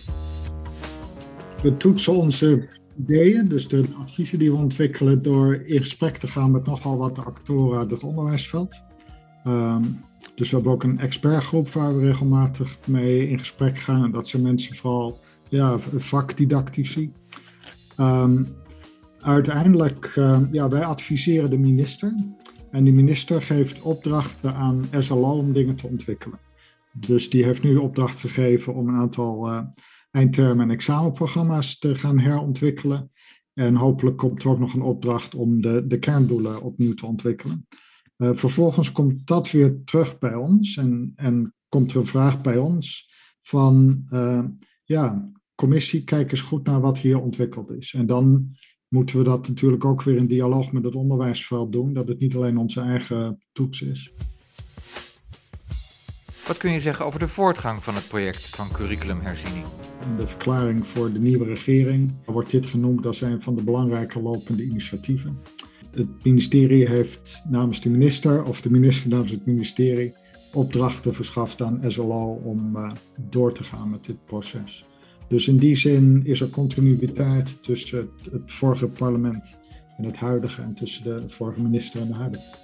We 1.61 1.77
toetsen 1.77 2.13
onze 2.13 2.69
ideeën, 2.97 3.47
dus 3.47 3.67
de 3.67 3.85
adviezen 3.99 4.39
die 4.39 4.51
we 4.51 4.57
ontwikkelen, 4.57 5.21
door 5.21 5.55
in 5.55 5.79
gesprek 5.79 6.17
te 6.17 6.27
gaan 6.27 6.51
met 6.51 6.65
nogal 6.65 6.97
wat 6.97 7.25
actoren 7.25 7.79
uit 7.79 7.91
het 7.91 8.03
onderwijsveld. 8.03 8.81
Um, 9.47 10.03
dus 10.35 10.49
we 10.49 10.55
hebben 10.55 10.73
ook 10.73 10.83
een 10.83 10.99
expertgroep 10.99 11.69
waar 11.69 11.97
we 11.97 12.05
regelmatig 12.05 12.77
mee 12.85 13.29
in 13.29 13.39
gesprek 13.39 13.79
gaan. 13.79 14.03
En 14.03 14.11
dat 14.11 14.27
zijn 14.27 14.41
mensen 14.41 14.75
vooral 14.75 15.19
ja, 15.49 15.77
vakdidactici. 15.95 17.13
Um, 17.99 18.55
uiteindelijk, 19.25 20.15
uh, 20.15 20.39
ja, 20.51 20.69
wij 20.69 20.85
adviseren 20.85 21.49
de 21.49 21.57
minister. 21.57 22.15
En 22.71 22.83
die 22.83 22.93
minister 22.93 23.41
geeft 23.41 23.81
opdrachten 23.81 24.53
aan 24.53 24.85
SLO 24.99 25.37
om 25.37 25.53
dingen 25.53 25.75
te 25.75 25.87
ontwikkelen. 25.87 26.39
Dus 26.97 27.29
die 27.29 27.43
heeft 27.43 27.63
nu 27.63 27.73
de 27.73 27.81
opdracht 27.81 28.19
gegeven 28.19 28.73
om 28.73 28.87
een 28.87 28.95
aantal 28.95 29.51
uh, 29.51 29.61
eindterm- 30.11 30.61
en 30.61 30.69
examenprogramma's 30.69 31.79
te 31.79 31.95
gaan 31.95 32.19
herontwikkelen. 32.19 33.11
En 33.53 33.75
hopelijk 33.75 34.17
komt 34.17 34.43
er 34.43 34.49
ook 34.49 34.59
nog 34.59 34.73
een 34.73 34.81
opdracht 34.81 35.35
om 35.35 35.61
de, 35.61 35.87
de 35.87 35.99
kerndoelen 35.99 36.61
opnieuw 36.61 36.93
te 36.93 37.05
ontwikkelen. 37.05 37.67
Uh, 38.17 38.29
vervolgens 38.33 38.91
komt 38.91 39.27
dat 39.27 39.51
weer 39.51 39.83
terug 39.83 40.19
bij 40.19 40.35
ons 40.35 40.77
en, 40.77 41.11
en 41.15 41.53
komt 41.69 41.91
er 41.91 41.97
een 41.97 42.05
vraag 42.05 42.41
bij 42.41 42.57
ons 42.57 43.09
van, 43.39 44.05
uh, 44.09 44.43
ja, 44.83 45.31
commissie, 45.55 46.03
kijk 46.03 46.31
eens 46.31 46.41
goed 46.41 46.65
naar 46.65 46.81
wat 46.81 46.97
hier 46.97 47.21
ontwikkeld 47.21 47.71
is. 47.71 47.93
En 47.93 48.05
dan 48.05 48.55
moeten 48.89 49.17
we 49.17 49.23
dat 49.23 49.47
natuurlijk 49.47 49.85
ook 49.85 50.03
weer 50.03 50.15
in 50.15 50.27
dialoog 50.27 50.71
met 50.71 50.83
het 50.83 50.95
onderwijsveld 50.95 51.71
doen, 51.71 51.93
dat 51.93 52.07
het 52.07 52.19
niet 52.19 52.35
alleen 52.35 52.57
onze 52.57 52.81
eigen 52.81 53.39
toets 53.51 53.81
is. 53.81 54.13
Wat 56.47 56.57
kun 56.57 56.71
je 56.71 56.79
zeggen 56.79 57.05
over 57.05 57.19
de 57.19 57.27
voortgang 57.27 57.83
van 57.83 57.95
het 57.95 58.07
project 58.07 58.49
van 58.49 58.71
curriculumherziening? 58.71 59.65
In 60.01 60.17
de 60.17 60.27
verklaring 60.27 60.87
voor 60.87 61.13
de 61.13 61.19
nieuwe 61.19 61.45
regering 61.45 62.13
wordt 62.25 62.51
dit 62.51 62.65
genoemd 62.65 63.05
als 63.05 63.21
een 63.21 63.41
van 63.41 63.55
de 63.55 63.63
belangrijke 63.63 64.21
lopende 64.21 64.63
initiatieven. 64.63 65.39
Het 65.91 66.23
ministerie 66.23 66.87
heeft 66.87 67.43
namens 67.49 67.81
de 67.81 67.89
minister 67.89 68.43
of 68.43 68.61
de 68.61 68.71
minister 68.71 69.09
namens 69.09 69.31
het 69.31 69.45
ministerie 69.45 70.13
opdrachten 70.53 71.13
verschaft 71.13 71.61
aan 71.61 71.81
SLO 71.87 72.41
om 72.43 72.75
uh, 72.75 72.91
door 73.29 73.53
te 73.53 73.63
gaan 73.63 73.89
met 73.89 74.05
dit 74.05 74.25
proces. 74.25 74.85
Dus 75.27 75.47
in 75.47 75.57
die 75.57 75.75
zin 75.75 76.21
is 76.25 76.41
er 76.41 76.49
continuïteit 76.49 77.63
tussen 77.63 78.09
het, 78.31 78.41
vorige 78.45 78.87
parlement 78.87 79.57
en 79.97 80.03
het 80.03 80.17
huidige 80.17 80.61
en 80.61 80.73
tussen 80.73 81.03
de 81.03 81.29
vorige 81.29 81.61
minister 81.61 82.01
en 82.01 82.07
de 82.07 82.13
huidige. 82.13 82.55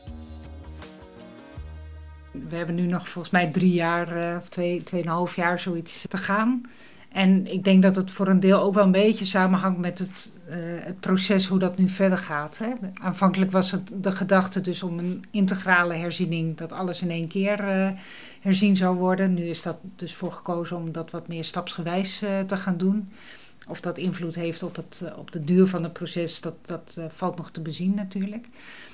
We 2.32 2.56
hebben 2.56 2.76
nu 2.76 2.86
nog 2.86 3.10
volgens 3.10 3.34
mij 3.34 3.52
drie 3.52 3.74
jaar 3.74 4.32
uh, 4.32 4.38
of 4.38 4.50
twee, 4.50 4.84
tweeënhalf 4.84 5.36
jaar 5.36 5.60
zoiets 5.60 6.06
te 6.10 6.18
gaan. 6.18 6.62
En 7.12 7.48
ik 7.48 7.64
denk 7.64 7.82
dat 7.82 7.96
het 7.96 8.12
voor 8.12 8.28
een 8.28 8.40
deel 8.40 8.62
ook 8.62 8.74
wel 8.74 8.84
een 8.84 8.92
beetje 8.92 9.26
samenhangt 9.26 9.80
met 9.80 10.00
het, 10.00 10.32
uh, 10.50 10.56
het 10.60 11.00
proces 11.00 11.48
hoe 11.48 11.60
dat 11.60 11.78
nu 11.78 11.90
verder 11.90 12.18
gaat. 12.18 12.58
Hè. 12.58 12.70
Aanvankelijk 12.94 13.52
was 13.52 13.72
het 13.72 13.90
de 13.94 14.12
gedachte 14.12 14.62
dus 14.62 14.84
om 14.84 15.00
een 15.00 15.24
integrale 15.32 15.94
herziening, 15.94 16.58
dat 16.58 16.72
alles 16.72 17.02
in 17.02 17.10
één 17.10 17.28
keer 17.28 17.60
uh, 17.60 17.90
herzien 18.42 18.76
zou 18.76 18.98
worden. 18.98 19.34
Nu 19.34 19.44
is 19.44 19.62
dat 19.62 19.78
dus 19.96 20.16
voor 20.16 20.32
gekozen 20.32 20.78
om 20.78 20.92
dat 20.92 21.12
wat 21.12 21.28
meer 21.28 21.44
stapsgewijs 21.44 22.24
uh, 22.24 22.40
te 22.40 22.58
gaan 22.58 22.78
doen. 22.78 23.12
Of 23.68 23.82
dat 23.82 23.98
invloed 23.98 24.36
heeft 24.36 24.64
op, 24.64 24.76
het, 24.76 25.12
op 25.16 25.32
de 25.32 25.44
duur 25.44 25.68
van 25.68 25.84
het 25.84 25.94
proces, 25.94 26.42
dat, 26.42 26.56
dat 26.62 27.00
valt 27.10 27.38
nog 27.38 27.52
te 27.52 27.62
bezien 27.62 27.96
natuurlijk. 27.96 28.48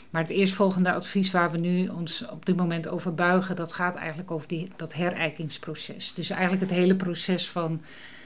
Maar 0.09 0.21
het 0.21 0.31
eerstvolgende 0.31 0.91
advies 0.91 1.31
waar 1.31 1.51
we 1.51 1.57
nu 1.57 1.87
ons 1.87 2.25
op 2.27 2.45
dit 2.45 2.55
moment 2.55 2.87
over 2.87 3.15
buigen, 3.15 3.55
dat 3.55 3.73
gaat 3.73 3.95
eigenlijk 3.95 4.31
over 4.31 4.47
die, 4.47 4.69
dat 4.75 4.93
herijkingsproces. 4.93 6.13
Dus 6.13 6.29
eigenlijk 6.29 6.61
het 6.61 6.79
hele 6.79 6.95
proces 6.95 7.49
van 7.49 7.81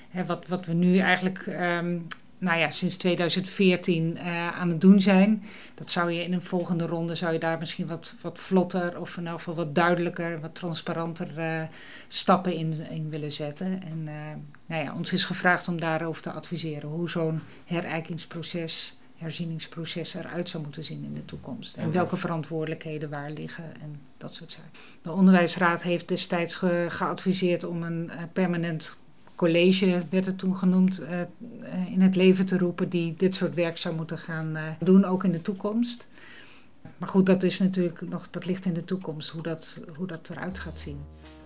hè, 0.10 0.26
wat, 0.26 0.48
wat 0.48 0.66
we 0.66 0.74
nu 0.74 0.98
eigenlijk 0.98 1.46
um, 1.48 2.08
nou 2.42 2.60
ja, 2.60 2.70
sinds 2.70 2.98
2014 2.98 4.18
uh, 4.18 4.48
aan 4.48 4.70
het 4.70 4.82
doen 4.82 5.02
zijn. 5.02 5.44
Dat 5.76 5.92
zou 5.92 6.12
je 6.12 6.24
in 6.24 6.34
een 6.34 6.42
volgende 6.42 6.86
ronde, 6.86 7.16
zou 7.16 7.34
je 7.34 7.40
daar 7.40 7.58
misschien 7.58 7.88
wat, 7.88 8.14
wat 8.22 8.40
vlotter 8.40 9.00
of 9.00 9.18
in 9.18 9.28
geval 9.28 9.56
wat 9.56 9.76
duidelijker, 9.76 10.40
wat 10.40 10.56
transparanter 10.56 11.28
uh, 11.38 11.62
stappen 12.08 12.54
in, 12.54 12.88
in 12.90 13.10
willen 13.10 13.32
zetten. 13.32 13.82
En 13.84 14.02
uh, 14.06 14.14
nou 14.66 14.84
ja, 14.84 14.94
ons 14.94 15.14
is 15.14 15.24
gevraagd 15.24 15.68
om 15.68 15.80
daarover 15.80 16.22
te 16.22 16.32
adviseren 16.32 16.90
hoe 16.90 17.10
zo'n 17.10 17.42
herijkingsproces 17.66 18.96
herzieningsproces 19.22 20.14
eruit 20.14 20.50
zou 20.50 20.64
moeten 20.64 20.84
zien 20.84 21.04
in 21.04 21.14
de 21.14 21.26
toekomst. 21.26 21.78
En 21.78 21.92
welke 21.92 22.18
verantwoordelijkheden 22.18 23.10
waar 23.10 23.32
liggen 23.32 23.64
en 23.82 24.02
dat 24.18 24.34
soort 24.34 24.52
zaken. 24.52 24.72
De 25.02 25.12
Onderwijsraad 25.12 25.84
heeft 25.84 26.08
destijds 26.08 26.56
ge 26.56 26.86
geadviseerd 26.90 27.64
om 27.64 27.84
een 27.84 28.12
uh, 28.14 28.22
permanent 28.34 28.98
college, 29.36 30.02
werd 30.10 30.26
het 30.26 30.38
toen 30.38 30.56
genoemd, 30.56 31.02
uh, 31.02 31.10
uh, 31.10 31.92
in 31.92 32.02
het 32.02 32.16
leven 32.16 32.46
te 32.46 32.58
roepen 32.58 32.90
die 32.90 33.14
dit 33.18 33.36
soort 33.36 33.56
werk 33.56 33.78
zou 33.78 33.96
moeten 33.96 34.18
gaan 34.18 34.58
doen, 34.80 35.06
ook 35.06 35.24
in 35.24 35.32
de 35.32 35.42
toekomst. 35.42 36.08
Maar 36.98 37.10
goed, 37.10 37.26
dat 37.26 37.44
is 37.44 37.60
natuurlijk 37.60 38.02
nog, 38.02 38.28
dat 38.30 38.46
ligt 38.46 38.66
in 38.66 38.74
de 38.74 38.86
toekomst, 38.86 39.30
hoe 39.30 39.42
dat, 39.42 39.84
hoe 39.96 40.08
dat 40.08 40.30
eruit 40.30 40.60
gaat 40.60 40.80
zien. 40.80 41.00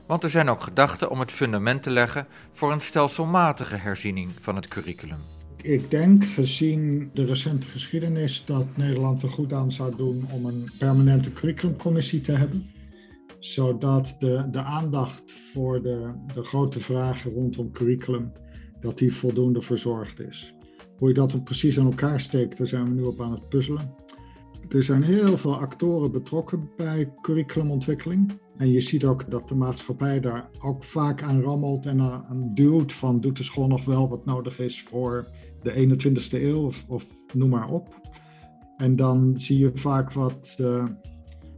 Want 0.05 0.23
er 0.23 0.29
zijn 0.29 0.49
ook 0.49 0.61
gedachten 0.61 1.09
om 1.09 1.19
het 1.19 1.31
fundament 1.31 1.83
te 1.83 1.89
leggen 1.89 2.27
voor 2.51 2.71
een 2.71 2.81
stelselmatige 2.81 3.75
herziening 3.75 4.31
van 4.41 4.55
het 4.55 4.67
curriculum. 4.67 5.19
Ik 5.65 5.91
denk, 5.91 6.25
gezien 6.25 7.09
de 7.13 7.25
recente 7.25 7.67
geschiedenis, 7.67 8.45
dat 8.45 8.77
Nederland 8.77 9.21
er 9.21 9.29
goed 9.29 9.53
aan 9.53 9.71
zou 9.71 9.95
doen 9.95 10.25
om 10.31 10.45
een 10.45 10.69
permanente 10.77 11.33
curriculumcommissie 11.33 12.21
te 12.21 12.31
hebben. 12.31 12.69
zodat 13.39 14.15
de, 14.19 14.47
de 14.51 14.63
aandacht 14.63 15.31
voor 15.31 15.81
de, 15.81 16.11
de 16.33 16.43
grote 16.43 16.79
vragen 16.79 17.31
rondom 17.31 17.71
curriculum, 17.71 18.31
dat 18.79 18.97
die 18.97 19.13
voldoende 19.13 19.61
verzorgd 19.61 20.19
is. 20.19 20.53
Hoe 20.97 21.07
je 21.07 21.13
dat 21.13 21.43
precies 21.43 21.79
aan 21.79 21.85
elkaar 21.85 22.19
steekt, 22.19 22.57
daar 22.57 22.67
zijn 22.67 22.83
we 22.83 22.93
nu 22.93 23.01
op 23.01 23.21
aan 23.21 23.31
het 23.31 23.49
puzzelen. 23.49 23.95
Er 24.69 24.83
zijn 24.83 25.03
heel 25.03 25.37
veel 25.37 25.57
actoren 25.57 26.11
betrokken 26.11 26.69
bij 26.77 27.13
curriculumontwikkeling. 27.21 28.31
En 28.57 28.71
je 28.71 28.81
ziet 28.81 29.05
ook 29.05 29.31
dat 29.31 29.47
de 29.47 29.55
maatschappij 29.55 30.19
daar 30.19 30.49
ook 30.61 30.83
vaak 30.83 31.23
aan 31.23 31.41
rammelt 31.41 31.85
en 31.85 32.01
aan 32.01 32.51
duwt 32.53 32.93
van 32.93 33.21
doet 33.21 33.37
de 33.37 33.43
school 33.43 33.67
nog 33.67 33.85
wel 33.85 34.09
wat 34.09 34.25
nodig 34.25 34.59
is 34.59 34.81
voor 34.81 35.29
de 35.61 35.97
21ste 35.97 36.41
eeuw 36.41 36.65
of, 36.65 36.85
of 36.89 37.05
noem 37.33 37.49
maar 37.49 37.69
op. 37.69 37.99
En 38.77 38.95
dan 38.95 39.39
zie 39.39 39.57
je 39.57 39.71
vaak 39.73 40.13
wat 40.13 40.57
uh, 40.61 40.85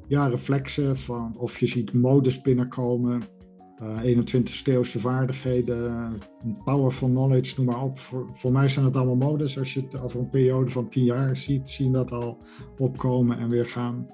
ja, 0.08 0.28
reflexen 0.28 0.98
van 0.98 1.36
of 1.38 1.60
je 1.60 1.68
ziet 1.68 1.94
modes 1.94 2.42
binnenkomen, 2.42 3.22
uh, 3.82 4.02
21 4.04 4.66
e 4.66 4.72
eeuwse 4.72 5.00
vaardigheden, 5.00 6.18
powerful 6.64 7.08
knowledge, 7.08 7.54
noem 7.58 7.66
maar 7.66 7.84
op. 7.84 8.00
Voor, 8.00 8.28
voor 8.32 8.52
mij 8.52 8.70
zijn 8.70 8.86
het 8.86 8.96
allemaal 8.96 9.30
modes. 9.30 9.60
Als 9.60 9.74
je 9.74 9.82
het 9.82 10.02
over 10.02 10.20
een 10.20 10.30
periode 10.30 10.72
van 10.72 10.90
10 10.90 11.04
jaar 11.04 11.38
ziet, 11.38 11.70
zien 11.70 11.92
dat 11.92 12.12
al 12.12 12.38
opkomen 12.78 13.38
en 13.38 13.50
weer 13.50 13.68
gaan. 13.68 14.08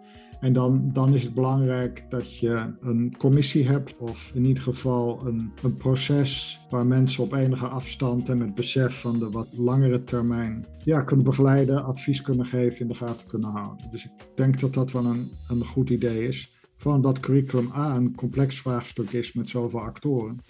En 0.44 0.54
dan, 0.54 0.90
dan 0.94 1.14
is 1.14 1.24
het 1.24 1.34
belangrijk 1.34 2.06
dat 2.10 2.38
je 2.38 2.74
een 2.82 3.16
commissie 3.18 3.68
hebt, 3.68 3.98
of 3.98 4.32
in 4.36 4.46
ieder 4.46 4.64
geval 4.64 5.26
een, 5.26 5.52
een 5.64 5.78
proces 5.78 6.60
waar 6.70 6.86
mensen 6.86 7.24
op 7.24 7.34
enige 7.34 7.68
afstand 7.68 8.30
en 8.30 8.38
met 8.38 8.56
besef 8.56 9.00
van 9.02 9.20
de 9.20 9.30
wat 9.30 9.48
langere 9.52 10.04
termijn 10.04 10.66
ja, 10.78 11.02
kunnen 11.02 11.26
begeleiden, 11.26 11.84
advies 11.84 12.22
kunnen 12.22 12.46
geven, 12.46 12.80
in 12.80 12.88
de 12.88 12.94
gaten 12.94 13.28
kunnen 13.28 13.50
houden. 13.50 13.92
Dus 13.92 14.06
ik 14.06 14.12
denk 14.36 14.60
dat 14.60 14.74
dat 14.74 14.92
wel 14.92 15.06
een, 15.06 15.32
een 15.50 15.66
goed 15.66 15.90
idee 15.90 16.28
is. 16.28 16.52
Van 16.76 17.02
dat 17.02 17.20
curriculum 17.20 17.72
A 17.76 17.96
een 17.96 18.16
complex 18.16 18.62
vraagstuk 18.62 19.12
is 19.12 19.34
met 19.34 19.50
zoveel 19.50 19.82
actoren. 19.82 20.42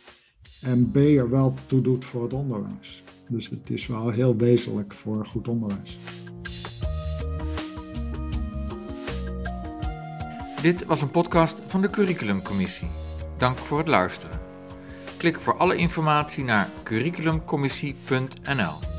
En 0.62 0.92
B 0.92 0.96
er 0.96 1.30
wel 1.30 1.54
toe 1.66 1.82
doet 1.82 2.06
voor 2.06 2.24
het 2.24 2.34
onderwijs. 2.34 3.04
Dus 3.30 3.50
het 3.50 3.70
is 3.70 3.88
wel 3.88 4.10
heel 4.10 4.36
wezenlijk 4.36 4.94
voor 4.94 5.26
goed 5.26 5.48
onderwijs. 5.48 5.98
Dit 10.62 10.86
was 10.86 11.02
een 11.02 11.12
podcast 11.12 11.62
van 11.68 11.82
de 11.82 11.90
Curriculumcommissie. 11.90 12.88
Dank 13.38 13.58
voor 13.58 13.78
het 13.78 13.88
luisteren. 13.88 14.40
Klik 15.18 15.40
voor 15.40 15.58
alle 15.58 15.76
informatie 15.76 16.44
naar 16.44 16.70
curriculumcommissie.nl. 16.84 18.93